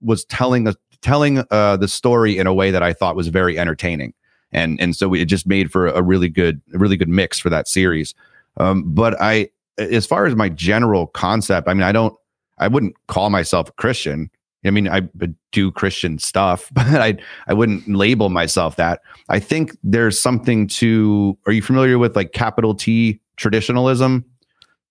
[0.00, 3.58] was telling the telling uh, the story in a way that I thought was very
[3.58, 4.14] entertaining,
[4.52, 7.50] and and so it just made for a really good a really good mix for
[7.50, 8.14] that series.
[8.58, 9.48] Um, but I,
[9.78, 12.14] as far as my general concept, I mean, I don't,
[12.58, 14.30] I wouldn't call myself a Christian.
[14.64, 15.08] I mean, I
[15.52, 17.16] do Christian stuff, but I
[17.46, 19.00] I wouldn't label myself that.
[19.28, 21.38] I think there's something to.
[21.46, 24.24] Are you familiar with like capital T traditionalism?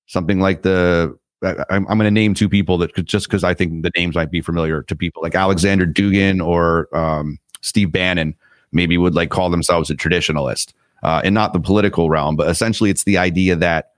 [0.05, 3.53] Something like the I, am going to name two people that could just because I
[3.53, 8.35] think the names might be familiar to people like Alexander Dugin or um, Steve Bannon
[8.71, 10.73] maybe would like call themselves a traditionalist
[11.03, 13.91] uh, and not the political realm, but essentially it's the idea that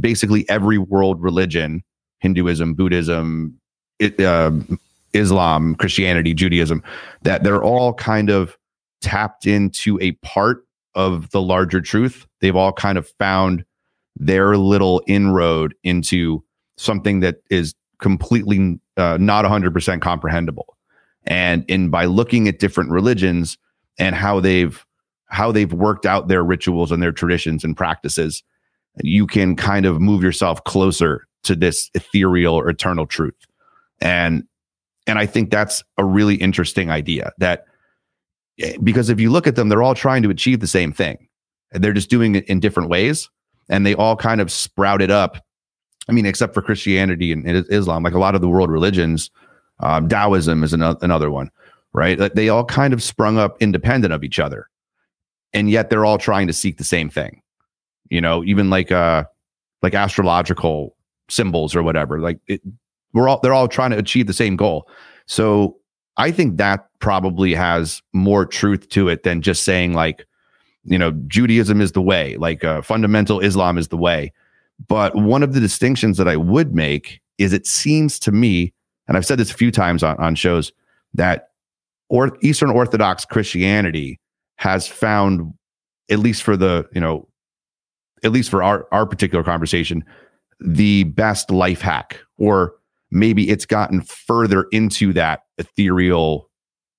[0.00, 1.82] basically every world religion,
[2.18, 3.58] Hinduism, Buddhism,
[3.98, 4.50] it, uh,
[5.12, 6.82] Islam, Christianity, Judaism,
[7.22, 8.56] that they're all kind of
[9.00, 12.26] tapped into a part of the larger truth.
[12.40, 13.64] They've all kind of found
[14.16, 16.42] their little inroad into
[16.76, 20.76] something that is completely uh, not 100% comprehensible.
[21.24, 23.58] And in by looking at different religions
[23.98, 24.84] and how they've
[25.28, 28.44] how they've worked out their rituals and their traditions and practices
[29.02, 33.34] you can kind of move yourself closer to this ethereal or eternal truth.
[34.00, 34.44] And
[35.06, 37.64] and i think that's a really interesting idea that
[38.60, 41.28] eh, because if you look at them they're all trying to achieve the same thing.
[41.72, 43.28] They're just doing it in different ways
[43.68, 45.44] and they all kind of sprouted up
[46.08, 49.30] I mean, except for Christianity and Islam, like a lot of the world religions,
[49.80, 51.50] um, Taoism is another, another one,
[51.92, 52.32] right?
[52.34, 54.68] They all kind of sprung up independent of each other,
[55.52, 57.42] and yet they're all trying to seek the same thing.
[58.08, 59.24] You know, even like uh,
[59.82, 60.96] like astrological
[61.28, 62.20] symbols or whatever.
[62.20, 62.60] Like it,
[63.12, 64.88] we're all they're all trying to achieve the same goal.
[65.26, 65.76] So
[66.16, 70.26] I think that probably has more truth to it than just saying like,
[70.84, 74.32] you know, Judaism is the way, like uh, fundamental Islam is the way
[74.88, 78.72] but one of the distinctions that I would make is it seems to me,
[79.08, 80.72] and I've said this a few times on, on shows,
[81.14, 81.50] that
[82.08, 84.20] or Eastern Orthodox Christianity
[84.56, 85.52] has found,
[86.10, 87.28] at least for the, you know,
[88.24, 90.04] at least for our, our particular conversation,
[90.60, 92.74] the best life hack, or
[93.10, 96.48] maybe it's gotten further into that ethereal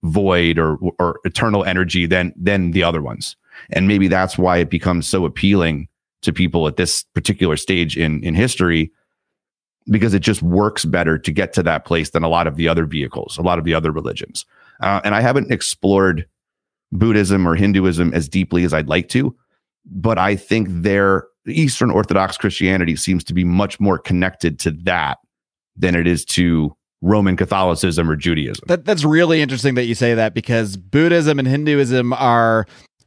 [0.04, 3.36] void or or eternal energy than than the other ones.
[3.72, 5.88] And maybe that's why it becomes so appealing
[6.28, 8.92] to people at this particular stage in in history
[9.90, 12.68] because it just works better to get to that place than a lot of the
[12.68, 14.46] other vehicles, a lot of the other religions.
[14.82, 16.28] Uh, and I haven't explored
[16.92, 19.36] Buddhism or Hinduism as deeply as I'd like to.
[19.90, 25.18] but I think their Eastern Orthodox Christianity seems to be much more connected to that
[25.76, 28.66] than it is to Roman Catholicism or Judaism.
[28.68, 32.66] That, that's really interesting that you say that because Buddhism and Hinduism are,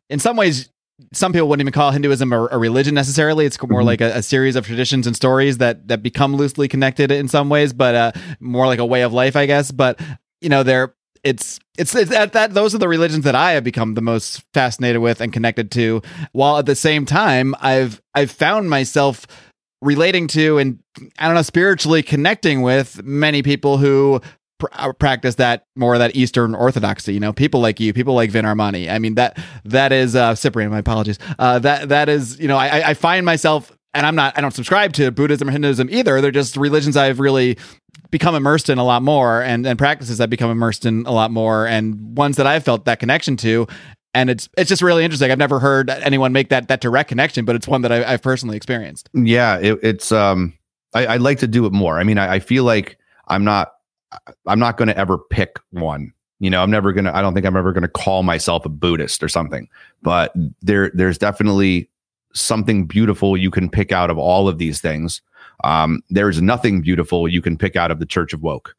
[0.09, 0.71] in some ways,
[1.13, 3.47] some people wouldn't even call Hinduism a, a religion necessarily.
[3.47, 3.85] It's more Mhm.
[3.87, 7.49] like a, a series of traditions and stories that that become loosely connected in some
[7.49, 9.71] ways, but uh, more like a way of life, I guess.
[9.71, 10.01] But
[10.41, 13.65] you know, they're it's it's, it's that, that those are the religions that I have
[13.65, 16.01] become the most fascinated with and connected to.
[16.33, 19.27] While at the same time, I've I've found myself
[19.83, 20.79] relating to and
[21.19, 24.21] I don't know spiritually connecting with many people who
[24.61, 27.15] pr- uh, practice that more of that Eastern Orthodoxy.
[27.15, 28.89] You know, people like you, people like Vin Armani.
[28.89, 30.71] I mean that that is uh, Cyprian.
[30.71, 31.19] My apologies.
[31.39, 33.73] Uh, that that is you know I, I find myself.
[33.93, 36.21] And I'm not, I don't subscribe to Buddhism or Hinduism either.
[36.21, 37.59] They're just religions I've really
[38.13, 41.33] become immersed in a lot more and, and practices I've become immersed in a lot
[41.33, 43.67] more and ones that I've felt that connection to.
[44.15, 45.33] And it's it's just really interesting.
[45.33, 48.23] I've never heard anyone make that that direct connection, but it's one that I, I've
[48.23, 49.11] personally experienced.
[49.13, 50.57] Yeah, it, it's um,
[50.95, 51.99] I, I'd like to do it more.
[51.99, 52.97] I mean, I, I feel like
[53.27, 53.73] I'm not,
[54.47, 56.13] I'm not going to ever pick one.
[56.41, 57.13] You know, I'm never gonna.
[57.13, 59.69] I don't think I'm ever gonna call myself a Buddhist or something.
[60.03, 60.33] But
[60.63, 61.91] there, there's definitely
[62.33, 65.21] something beautiful you can pick out of all of these things.
[65.65, 68.75] Um, there's nothing beautiful you can pick out of the Church of Woke.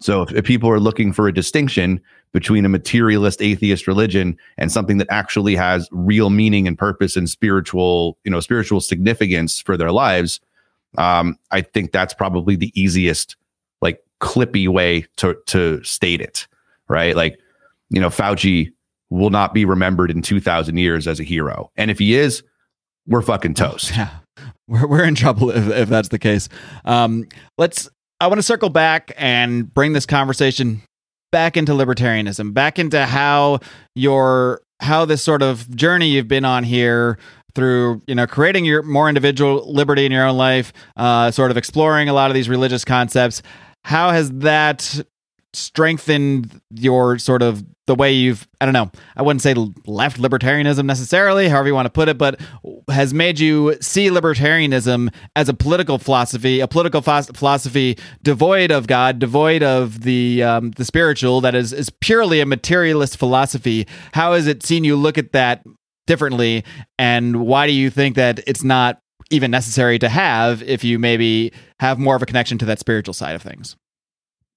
[0.00, 2.00] So if, if people are looking for a distinction
[2.32, 7.28] between a materialist atheist religion and something that actually has real meaning and purpose and
[7.28, 10.40] spiritual, you know, spiritual significance for their lives,
[10.98, 13.36] um, I think that's probably the easiest,
[14.20, 16.46] clippy way to to state it,
[16.88, 17.14] right?
[17.14, 17.38] Like,
[17.90, 18.72] you know, Fauci
[19.10, 21.70] will not be remembered in 2000 years as a hero.
[21.76, 22.42] And if he is,
[23.06, 23.92] we're fucking toast.
[23.96, 24.10] Yeah,
[24.66, 26.48] we're we're in trouble if, if that's the case.
[26.84, 27.88] Um, let's.
[28.20, 30.82] I want to circle back and bring this conversation
[31.30, 33.60] back into libertarianism, back into how
[33.94, 37.18] your how this sort of journey you've been on here
[37.54, 41.56] through you know creating your more individual liberty in your own life, uh, sort of
[41.56, 43.42] exploring a lot of these religious concepts.
[43.88, 45.00] How has that
[45.54, 49.54] strengthened your sort of the way you've I don't know I wouldn't say
[49.86, 52.38] left libertarianism necessarily however you want to put it but
[52.90, 59.18] has made you see libertarianism as a political philosophy a political philosophy devoid of God
[59.18, 63.86] devoid of the um, the spiritual that is is purely a materialist philosophy.
[64.12, 65.64] How has it seen you look at that
[66.06, 66.62] differently
[66.98, 69.00] and why do you think that it's not
[69.30, 73.14] even necessary to have if you maybe have more of a connection to that spiritual
[73.14, 73.76] side of things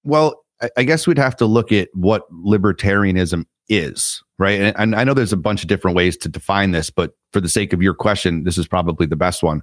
[0.03, 0.43] Well,
[0.77, 4.59] I, guess we'd have to look at what libertarianism is, right?
[4.59, 7.41] And, and I know there's a bunch of different ways to define this, but for
[7.41, 9.61] the sake of your question, this is probably the best one.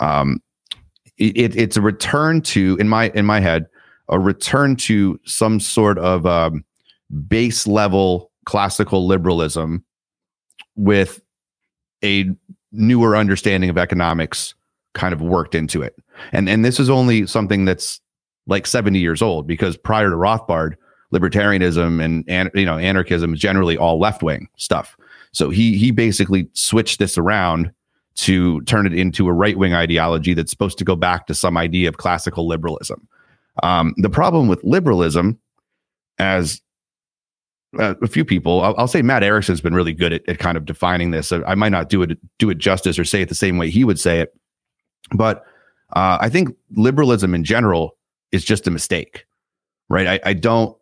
[0.00, 0.42] Um,
[1.18, 3.66] it, it's a return to, in my in my head,
[4.08, 6.64] a return to some sort of um,
[7.28, 9.84] base level classical liberalism
[10.76, 11.20] with
[12.02, 12.30] a
[12.74, 14.54] newer understanding of economics
[14.94, 15.96] kind of worked into it.
[16.32, 18.00] And and this is only something that's
[18.46, 20.74] like 70 years old because prior to Rothbard,
[21.12, 24.96] libertarianism and, and you know anarchism is generally all left wing stuff.
[25.32, 27.72] So he he basically switched this around
[28.16, 31.56] to turn it into a right wing ideology that's supposed to go back to some
[31.56, 33.08] idea of classical liberalism.
[33.62, 35.38] Um, the problem with liberalism,
[36.18, 36.60] as
[37.78, 40.56] uh, a few people, I'll, I'll say Matt Erickson's been really good at, at kind
[40.56, 41.32] of defining this.
[41.32, 43.70] I, I might not do it do it justice or say it the same way
[43.70, 44.34] he would say it,
[45.12, 45.44] but
[45.94, 47.96] uh, I think liberalism in general
[48.32, 49.26] is just a mistake,
[49.88, 50.06] right?
[50.06, 50.76] I, I don't,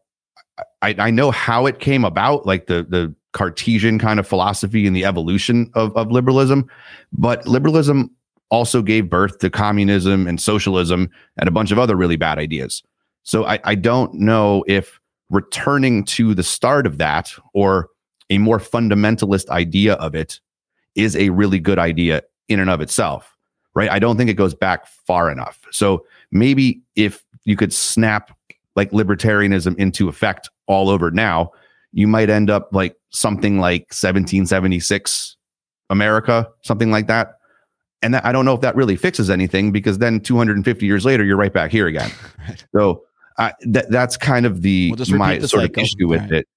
[0.80, 4.94] I, I know how it came about, like the the Cartesian kind of philosophy and
[4.94, 6.68] the evolution of, of liberalism,
[7.12, 8.10] but liberalism
[8.50, 12.82] also gave birth to communism and socialism and a bunch of other really bad ideas.
[13.22, 15.00] So I, I don't know if
[15.32, 17.88] returning to the start of that or
[18.30, 20.40] a more fundamentalist idea of it
[20.94, 23.36] is a really good idea in and of itself,
[23.74, 23.90] right?
[23.90, 25.58] I don't think it goes back far enough.
[25.70, 28.36] So maybe if you could snap
[28.76, 31.50] like libertarianism into effect all over now,
[31.92, 35.36] you might end up like something like 1776
[35.90, 37.38] America, something like that.
[38.02, 41.24] And that, I don't know if that really fixes anything because then 250 years later,
[41.24, 42.10] you're right back here again.
[42.48, 42.64] Right.
[42.74, 43.04] So
[43.38, 45.82] uh, that that's kind of the We'll my the sort cycle.
[45.82, 46.32] of issue with Right.
[46.32, 46.48] it.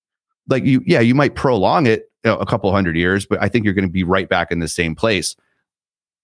[0.47, 3.49] Like you, yeah, you might prolong it you know, a couple hundred years, but I
[3.49, 5.35] think you're going to be right back in the same place.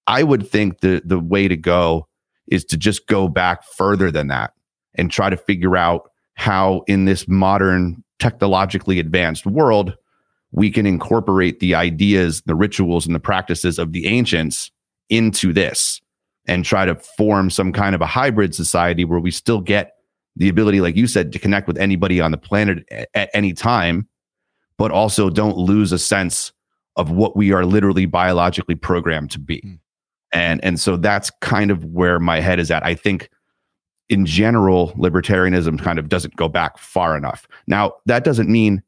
[0.07, 2.07] I would think the the way to go
[2.47, 4.53] is to just go back further than that
[4.95, 9.95] and try to figure out how in this modern technologically advanced world
[10.51, 14.69] we can incorporate the ideas the rituals and the practices of the ancients
[15.09, 16.01] into this
[16.45, 19.95] and try to form some kind of a hybrid society where we still get
[20.35, 23.53] the ability like you said to connect with anybody on the planet a- at any
[23.53, 24.07] time
[24.77, 26.51] but also don't lose a sense
[26.95, 29.61] of what we are literally biologically programmed to be.
[29.61, 29.79] Mm.
[30.33, 32.83] And and so that's kind of where my head is at.
[32.85, 33.29] I think
[34.09, 37.47] in general libertarianism kind of doesn't go back far enough.
[37.67, 38.81] Now, that doesn't mean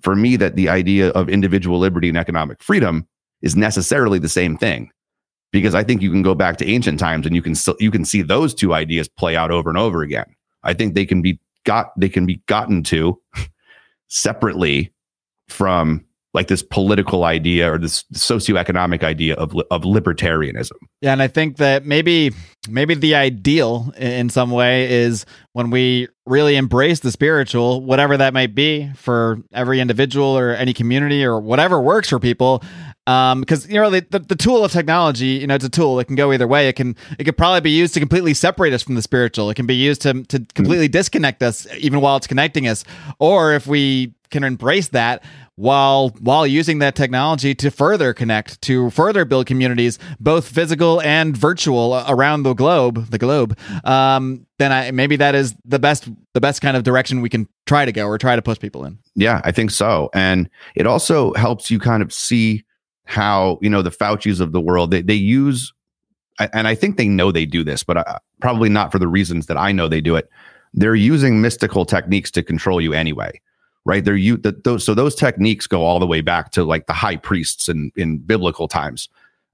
[0.00, 3.06] for me that the idea of individual liberty and economic freedom
[3.40, 4.90] is necessarily the same thing
[5.52, 7.90] because I think you can go back to ancient times and you can still you
[7.90, 10.34] can see those two ideas play out over and over again.
[10.64, 13.20] I think they can be got they can be gotten to
[14.08, 14.92] separately
[15.48, 16.04] from
[16.34, 20.76] like this political idea or this socioeconomic idea of of libertarianism.
[21.00, 22.32] Yeah, and I think that maybe
[22.68, 28.32] maybe the ideal in some way is when we really embrace the spiritual, whatever that
[28.32, 32.62] might be for every individual or any community or whatever works for people.
[33.06, 35.98] Um, because you know the, the, the tool of technology, you know, it's a tool.
[35.98, 36.68] It can go either way.
[36.68, 39.50] It can it could probably be used to completely separate us from the spiritual.
[39.50, 42.84] It can be used to to completely disconnect us, even while it's connecting us.
[43.18, 45.24] Or if we can embrace that,
[45.56, 51.36] while while using that technology to further connect to further build communities both physical and
[51.36, 56.40] virtual around the globe the globe um, then I maybe that is the best the
[56.40, 58.98] best kind of direction we can try to go or try to push people in
[59.14, 60.10] Yeah, I think so.
[60.14, 62.64] And it also helps you kind of see
[63.04, 65.72] how, you know, the Fauci's of the world, they, they use,
[66.52, 69.46] and I think they know they do this, but uh, probably not for the reasons
[69.46, 70.30] that I know they do it.
[70.74, 73.40] They're using mystical techniques to control you anyway,
[73.84, 74.04] right?
[74.04, 76.94] They're you that those so those techniques go all the way back to like the
[76.94, 79.10] high priests in in biblical times.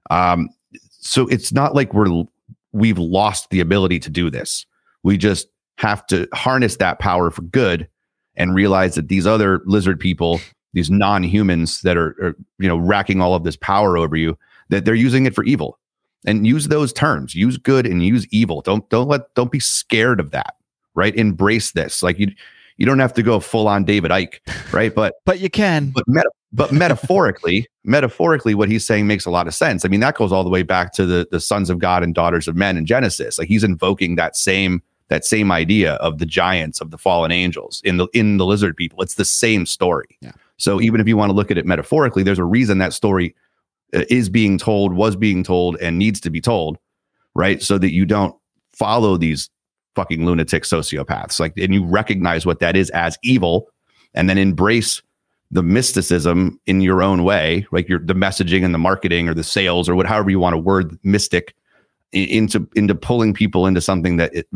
[0.09, 0.49] Um,
[0.89, 2.23] so it's not like we're
[2.71, 4.65] we've lost the ability to do this.
[5.03, 5.47] We just
[5.77, 7.87] have to harness that power for good
[8.35, 10.39] and realize that these other lizard people,
[10.73, 14.37] these non-humans that are, are you know racking all of this power over you,
[14.69, 15.77] that they're using it for evil.
[16.25, 17.33] And use those terms.
[17.33, 18.61] Use good and use evil.
[18.61, 20.55] Don't don't let don't be scared of that.
[20.93, 21.15] Right?
[21.15, 22.03] Embrace this.
[22.03, 22.31] Like you
[22.75, 24.39] you don't have to go full on David Icke,
[24.73, 24.93] right?
[24.93, 29.47] But but you can but meta- but metaphorically, metaphorically, what he's saying makes a lot
[29.47, 29.85] of sense.
[29.85, 32.13] I mean, that goes all the way back to the the sons of God and
[32.13, 33.39] daughters of men in Genesis.
[33.39, 37.81] Like he's invoking that same that same idea of the giants of the fallen angels
[37.83, 39.01] in the in the lizard people.
[39.01, 40.17] It's the same story.
[40.21, 40.31] Yeah.
[40.59, 43.35] So even if you want to look at it metaphorically, there's a reason that story
[43.93, 46.77] uh, is being told, was being told, and needs to be told,
[47.33, 47.61] right?
[47.61, 48.35] So that you don't
[48.71, 49.49] follow these
[49.95, 51.39] fucking lunatic sociopaths.
[51.39, 53.69] Like, and you recognize what that is as evil,
[54.13, 55.01] and then embrace
[55.51, 59.43] the mysticism in your own way, like your the messaging and the marketing or the
[59.43, 61.55] sales or what however you want to word mystic
[62.11, 64.47] into into pulling people into something that it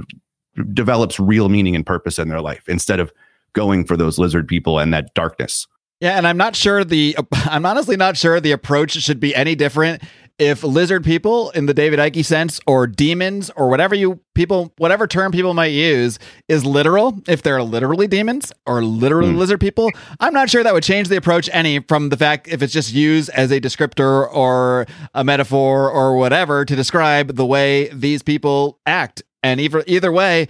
[0.73, 3.11] develops real meaning and purpose in their life instead of
[3.53, 5.67] going for those lizard people and that darkness.
[6.03, 9.55] Yeah, and I'm not sure the I'm honestly not sure the approach should be any
[9.55, 10.03] different
[10.37, 15.07] if lizard people in the David Icke sense or demons or whatever you people whatever
[15.07, 19.37] term people might use is literal if they're literally demons or literally Hmm.
[19.37, 19.91] lizard people.
[20.19, 22.91] I'm not sure that would change the approach any from the fact if it's just
[22.93, 28.77] used as a descriptor or a metaphor or whatever to describe the way these people
[28.85, 29.23] act.
[29.41, 30.49] And either either way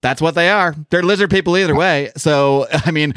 [0.00, 0.76] that's what they are.
[0.90, 2.12] They're lizard people either way.
[2.16, 3.14] So i mean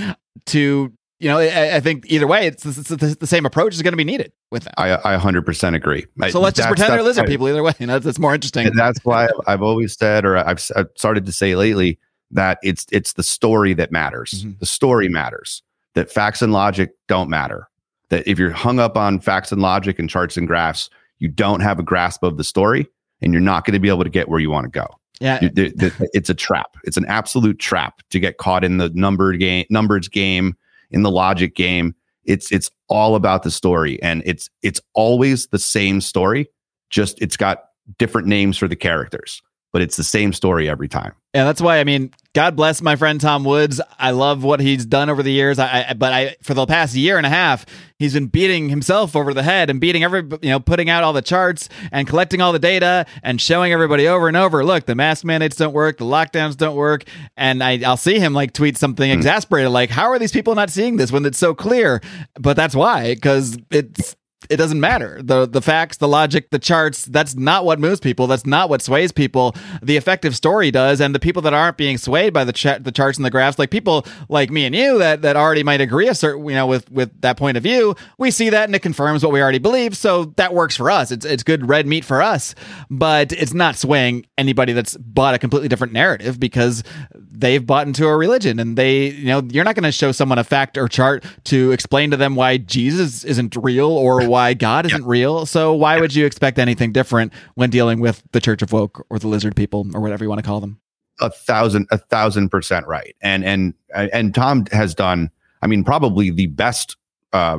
[0.48, 3.82] to you know i, I think either way it's, it's, it's the same approach is
[3.82, 6.06] going to be needed with them I I 100% agree.
[6.22, 7.74] I- so let's just pretend they're lizard why- people either way.
[7.80, 8.72] You know, that's more interesting.
[8.76, 12.00] That's why I've, I've always said, or I've, I've started to say lately,
[12.32, 14.44] that it's it's the story that matters.
[14.46, 14.60] Mhm.
[14.60, 15.62] The story matters.
[15.94, 17.68] That facts and logic don't matter.
[18.10, 20.90] That if you're hung up on facts and logic and charts and graphs,
[21.20, 22.88] you don't have a grasp of the story,
[23.22, 24.88] and you're not going to be able to get where you want to go.
[25.20, 26.76] Yeah, You- the- the- it's a trap.
[26.84, 30.56] It's an absolute trap to get caught in the numbered game, numbers game,
[30.96, 31.94] in the logic game.
[32.24, 36.48] It's it's all about the story, and it's it's always the same story.
[36.90, 37.66] Just it's got
[38.00, 41.14] different names for the characters, but it's the same story every time.
[41.36, 43.82] Yeah, that's why I mean, God bless my friend Tom Woods.
[44.00, 45.60] I love what he's done over the years.
[45.60, 47.66] I, I but I for the past year and a half,
[48.00, 51.12] he's been beating himself over the head and beating every you know, putting out all
[51.12, 54.64] the charts and collecting all the data and showing everybody over and over.
[54.64, 57.04] Look, the mask mandates don't work, the lockdowns don't work,
[57.36, 59.18] and I, I'll see him like tweet something hmm.
[59.18, 62.00] exasperated, like, "How are these people not seeing this when it's so clear?"
[62.40, 64.16] But that's why, because it's
[64.50, 65.20] it doesn't matter.
[65.22, 68.28] The the facts, the logic, the charts, that's not what moves people.
[68.28, 69.56] That's not what sways people.
[69.82, 72.92] The effective story does, and the people that aren't being swayed by the cha- the
[72.92, 76.08] charts and the graphs, like people like me and you that that already might agree
[76.08, 78.82] a certain, you know, with with that point of view, we see that and it
[78.82, 79.96] confirms what we already believe.
[79.98, 81.12] So that works for us.
[81.12, 82.56] It's it's good red meat for us,
[82.90, 86.84] but it's not swaying anybody that's bought a completely different narrative because
[87.16, 90.38] they've bought into a religion and they, you know, you're not going to show someone
[90.38, 94.86] a fact or chart to explain to them why Jesus isn't real or why God
[94.86, 95.46] isn't real.
[95.46, 99.20] So why would you expect anything different when dealing with the Church of Woke or
[99.20, 100.80] the lizard people or whatever you want to call them?
[101.22, 105.32] a thousand a thousand percent right and and and tom has done
[105.62, 106.98] i mean probably the best
[107.32, 107.58] uh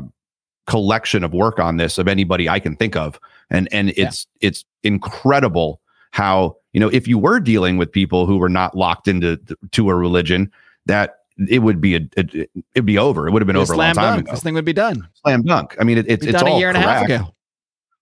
[0.66, 3.18] collection of work on this of anybody I can think of.
[3.50, 5.80] And and it's it's incredible
[6.10, 9.38] how, you know, if you were dealing with people who were not locked into
[9.72, 10.50] to a religion,
[10.86, 13.28] that it would be a, it, it'd be over.
[13.28, 14.20] It would have been over a long time dunk.
[14.22, 14.32] ago.
[14.32, 15.08] This thing would be done.
[15.14, 15.76] Slam dunk.
[15.78, 17.34] I mean, it, it's Be it's done all a year and a half ago.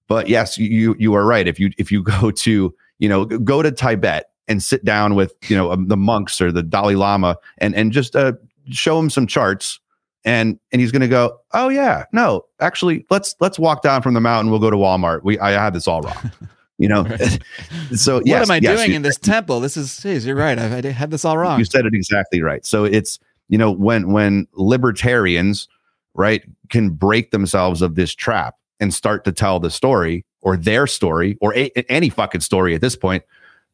[0.06, 1.48] But yes, you you are right.
[1.48, 5.34] If you if you go to you know go to Tibet and sit down with
[5.48, 8.32] you know um, the monks or the Dalai Lama and and just uh,
[8.70, 9.80] show him some charts
[10.24, 14.14] and and he's going to go, oh yeah, no, actually let's let's walk down from
[14.14, 14.50] the mountain.
[14.50, 15.22] We'll go to Walmart.
[15.22, 16.30] We I had this all wrong.
[16.78, 17.04] You know,
[17.94, 19.60] so What yes, am I yes, doing in this temple?
[19.60, 20.58] This is, geez, you're right.
[20.58, 21.58] I, I had this all wrong.
[21.58, 22.64] you said it exactly right.
[22.66, 23.18] So it's
[23.48, 25.68] you know when when libertarians
[26.14, 30.86] right can break themselves of this trap and start to tell the story or their
[30.86, 33.22] story or a, any fucking story at this point,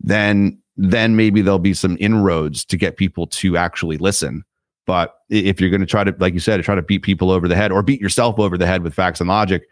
[0.01, 4.45] then then maybe there'll be some inroads to get people to actually listen.
[4.87, 7.47] But if you're going to try to, like you said, try to beat people over
[7.49, 9.69] the head or beat yourself over the head with facts and logic,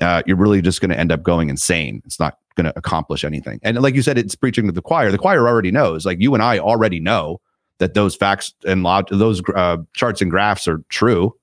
[0.00, 2.02] uh, you're really just going to end up going insane.
[2.04, 3.60] It's not going to accomplish anything.
[3.62, 5.10] And like you said, it's preaching to the choir.
[5.10, 6.04] The choir already knows.
[6.04, 7.40] Like you and I already know
[7.78, 11.34] that those facts and log- those uh, charts and graphs are true.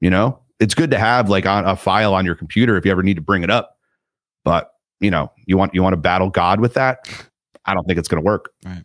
[0.00, 2.92] You know, it's good to have like on a file on your computer if you
[2.92, 3.78] ever need to bring it up.
[4.44, 4.70] But
[5.00, 7.08] you know, you want you want to battle God with that.
[7.64, 8.52] I don't think it's going to work.
[8.64, 8.84] Right.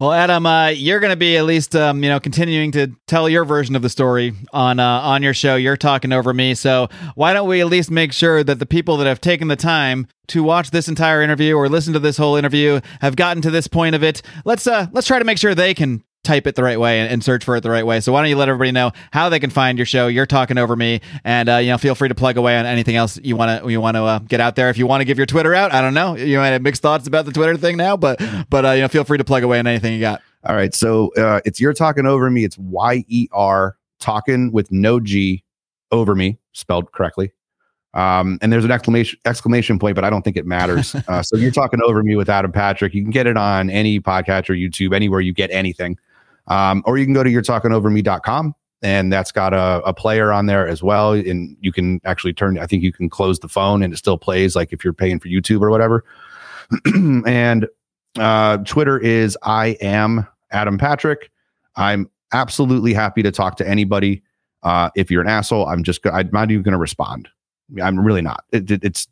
[0.00, 3.28] Well, Adam, uh, you're going to be at least, um, you know, continuing to tell
[3.28, 5.56] your version of the story on uh, on your show.
[5.56, 8.96] Yer Talkin Over Me, so why don't we at least make sure that the people
[8.98, 12.36] that have taken the time to watch this entire interview or listen to this whole
[12.36, 14.22] interview have gotten to this point of it?
[14.44, 17.10] Let's uh, let's try to make sure they can type it the right way and,
[17.10, 18.00] and search for it the right way.
[18.00, 20.08] So why don't you let everybody know how they can find your show?
[20.08, 22.96] Yer Talkin Over Me, and uh, you know, feel free to plug away on anything
[22.96, 24.68] else you want to you want to uh, get out there.
[24.68, 26.16] If you want to give your Twitter out, I don't know.
[26.16, 28.20] You might have mixed thoughts about the Twitter thing now, but
[28.50, 30.20] but uh, you know, feel free to plug away on anything you got.
[30.44, 30.74] All right.
[30.74, 32.44] So uh, it's Yer Talkin Over Me.
[32.44, 35.42] It's Y E R talking with no G
[35.90, 37.32] over me, spelled correctly.
[37.94, 40.94] Um, and there's an exclamation exclamation point, but I don't think it matters.
[41.08, 42.94] uh, so Yer Talkin Over Me with Adam Patrick.
[42.94, 45.98] You can get it on any podcast or YouTube, anywhere you get anything.
[46.48, 47.42] Um, or you can go to you're
[48.82, 51.12] and that's got a, a player on there as well.
[51.12, 54.18] And you can actually turn, I think you can close the phone and it still
[54.18, 56.04] plays like if you're paying for YouTube or whatever.
[57.26, 57.68] and
[58.18, 61.30] uh, Twitter is I am Adam Patrick.
[61.76, 64.22] I'm absolutely happy to talk to anybody.
[64.62, 67.28] Uh, if you're an asshole, I'm just, I'm not even going to respond.
[67.82, 68.44] I'm really not.
[68.52, 69.08] It, it- it's,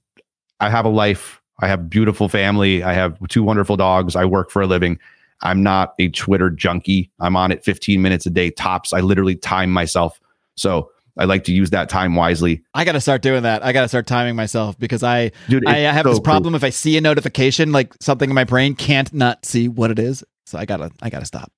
[0.61, 1.40] I have a life.
[1.61, 2.82] I have beautiful family.
[2.82, 4.15] I have two wonderful dogs.
[4.16, 4.98] I work for a living.
[5.43, 7.11] I'm not a Twitter junkie.
[7.20, 8.93] I'm on it 15 minutes a day tops.
[8.93, 10.19] I literally time myself.
[10.56, 12.62] So I like to use that time wisely.
[12.74, 13.65] I got to start doing that.
[13.65, 16.24] I got to start timing myself because I Dude, I it's have so this cool.
[16.24, 16.55] problem.
[16.55, 19.98] If I see a notification, like something in my brain can't not see what it
[19.98, 21.52] is, so I gotta I gotta stop.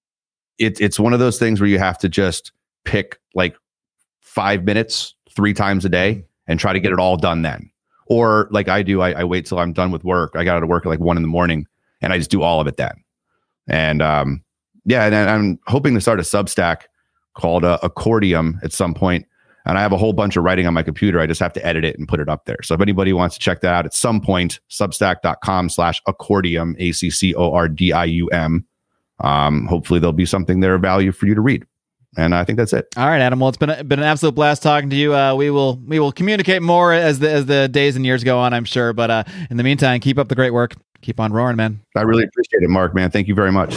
[0.58, 2.52] it, it's one of those things where you have to just
[2.84, 3.56] pick like
[4.20, 7.70] five minutes three times a day and try to get it all done then.
[8.06, 10.32] Or like I do, I, I wait till I'm done with work.
[10.36, 11.66] I got to work at like one in the morning
[12.00, 12.92] and I just do all of it then.
[13.68, 14.42] And um,
[14.84, 16.82] yeah, and I'm hoping to start a Substack
[17.34, 19.26] called uh, Accordium at some point.
[19.66, 21.18] And I have a whole bunch of writing on my computer.
[21.18, 22.58] I just have to edit it and put it up there.
[22.62, 26.92] So if anybody wants to check that out at some point, substack.com slash accordium, A
[26.92, 28.64] C C O R D I U M.
[29.20, 31.66] Um, hopefully there'll be something there of value for you to read.
[32.16, 32.88] And I think that's it.
[32.96, 33.40] All right, Adam.
[33.40, 35.14] Well, it's been a, been an absolute blast talking to you.
[35.14, 38.38] Uh, we will we will communicate more as the as the days and years go
[38.38, 38.54] on.
[38.54, 38.92] I'm sure.
[38.92, 40.74] But uh, in the meantime, keep up the great work.
[41.02, 41.80] Keep on roaring, man.
[41.94, 43.10] I really appreciate it, Marc, man.
[43.10, 43.76] Thank you very much.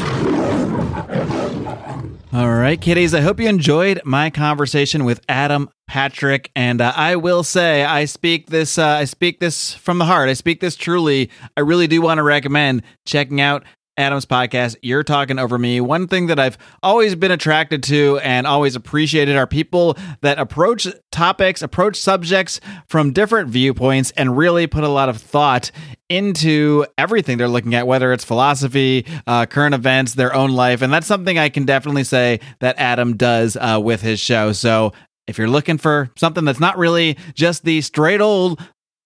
[2.32, 3.16] All right, kiddies.
[3.16, 8.06] I hope you enjoyed my conversation with Adam Patrick, and uh, I will say I
[8.06, 8.78] speak this.
[8.78, 10.30] Uh, I speak this from the heart.
[10.30, 11.32] I speak this truly.
[11.58, 13.64] I really do want to recommend checking out
[14.00, 14.78] Adam's podcast.
[14.82, 15.82] Yer Talkin Over Me.
[15.82, 20.88] One thing that I've always been attracted to and always appreciated are people that approach
[21.12, 25.72] topics, approach subjects from different viewpoints, and really put a lot of thought
[26.08, 30.82] into everything they're looking at, whether it's philosophy, uh, current events, their own life.
[30.82, 34.54] And that's something I can definitely say that Adam does uh, with his show.
[34.54, 34.94] So
[35.28, 38.60] if you're looking for something that's not really just the straight old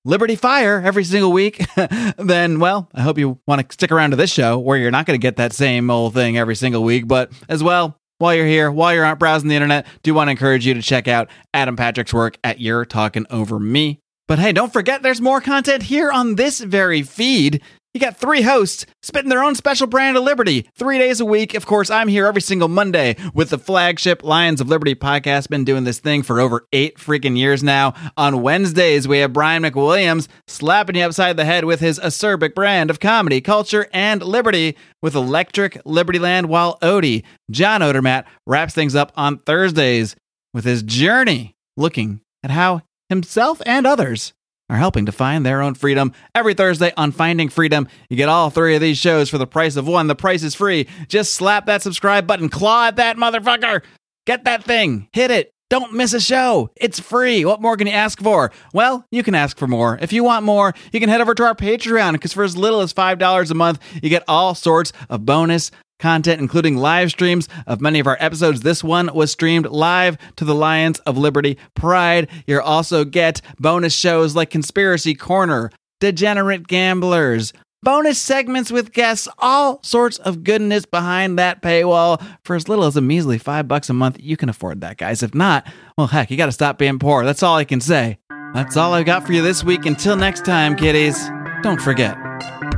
[0.05, 1.65] Liberty Fire every single week,
[2.17, 5.05] then, well, I hope you want to stick around to this show where you're not
[5.05, 7.07] going to get that same old thing every single week.
[7.07, 10.31] But as well, while you're here, while you're out browsing the internet, do want to
[10.31, 14.01] encourage you to check out Adam Patrick's work at Yer Talkin Over Me.
[14.27, 17.61] But hey, don't forget there's more content here on this very feed.
[17.93, 21.53] You got three hosts spitting their own special brand of liberty three days a week.
[21.53, 25.47] Of course, I'm here every single Monday with the flagship Lions of Liberty podcast.
[25.47, 27.93] Been doing this thing for over eight freaking years now.
[28.17, 32.89] On Wednesdays, we have Brian McWilliams slapping you upside the head with his acerbic brand
[32.89, 38.95] of comedy, culture, and liberty with Electric Liberty Land, while Odie, John Odermatt, wraps things
[38.95, 40.15] up on Thursdays
[40.51, 44.33] with his journey looking at how himself and others
[44.69, 46.13] are helping to find their own freedom.
[46.33, 49.75] Every Thursday on Finding Freedom, you get all three of these shows for the price
[49.75, 50.07] of one.
[50.07, 50.87] The price is free.
[51.07, 53.83] Just slap that subscribe button, claw at that motherfucker.
[54.25, 55.51] Get that thing, hit it.
[55.69, 56.69] Don't miss a show.
[56.75, 57.45] It's free.
[57.45, 58.51] What more can you ask for?
[58.73, 59.97] Well, you can ask for more.
[60.01, 62.81] If you want more, you can head over to our Patreon because for as little
[62.81, 65.71] as $5 a month, you get all sorts of bonus
[66.03, 68.59] content, including live streams of many of our episodes.
[68.59, 72.27] This one was streamed live to the Lions of Liberty Pride.
[72.45, 75.71] You'll also get bonus shows like Conspiracy Corner,
[76.01, 77.53] Degenerate Gamblers,
[77.83, 82.97] bonus segments with guests, all sorts of goodness behind that paywall for as little as
[82.97, 84.17] a measly five bucks a month.
[84.19, 85.23] You can afford that, guys.
[85.23, 85.65] If not,
[85.97, 87.23] well, heck, you got to stop being poor.
[87.23, 88.17] That's all I can say.
[88.53, 89.85] That's all I've got for you this week.
[89.85, 91.17] Until next time, kiddies,
[91.61, 92.17] don't forget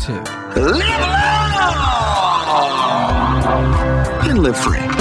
[0.01, 1.24] to Live
[4.29, 4.94] and live free.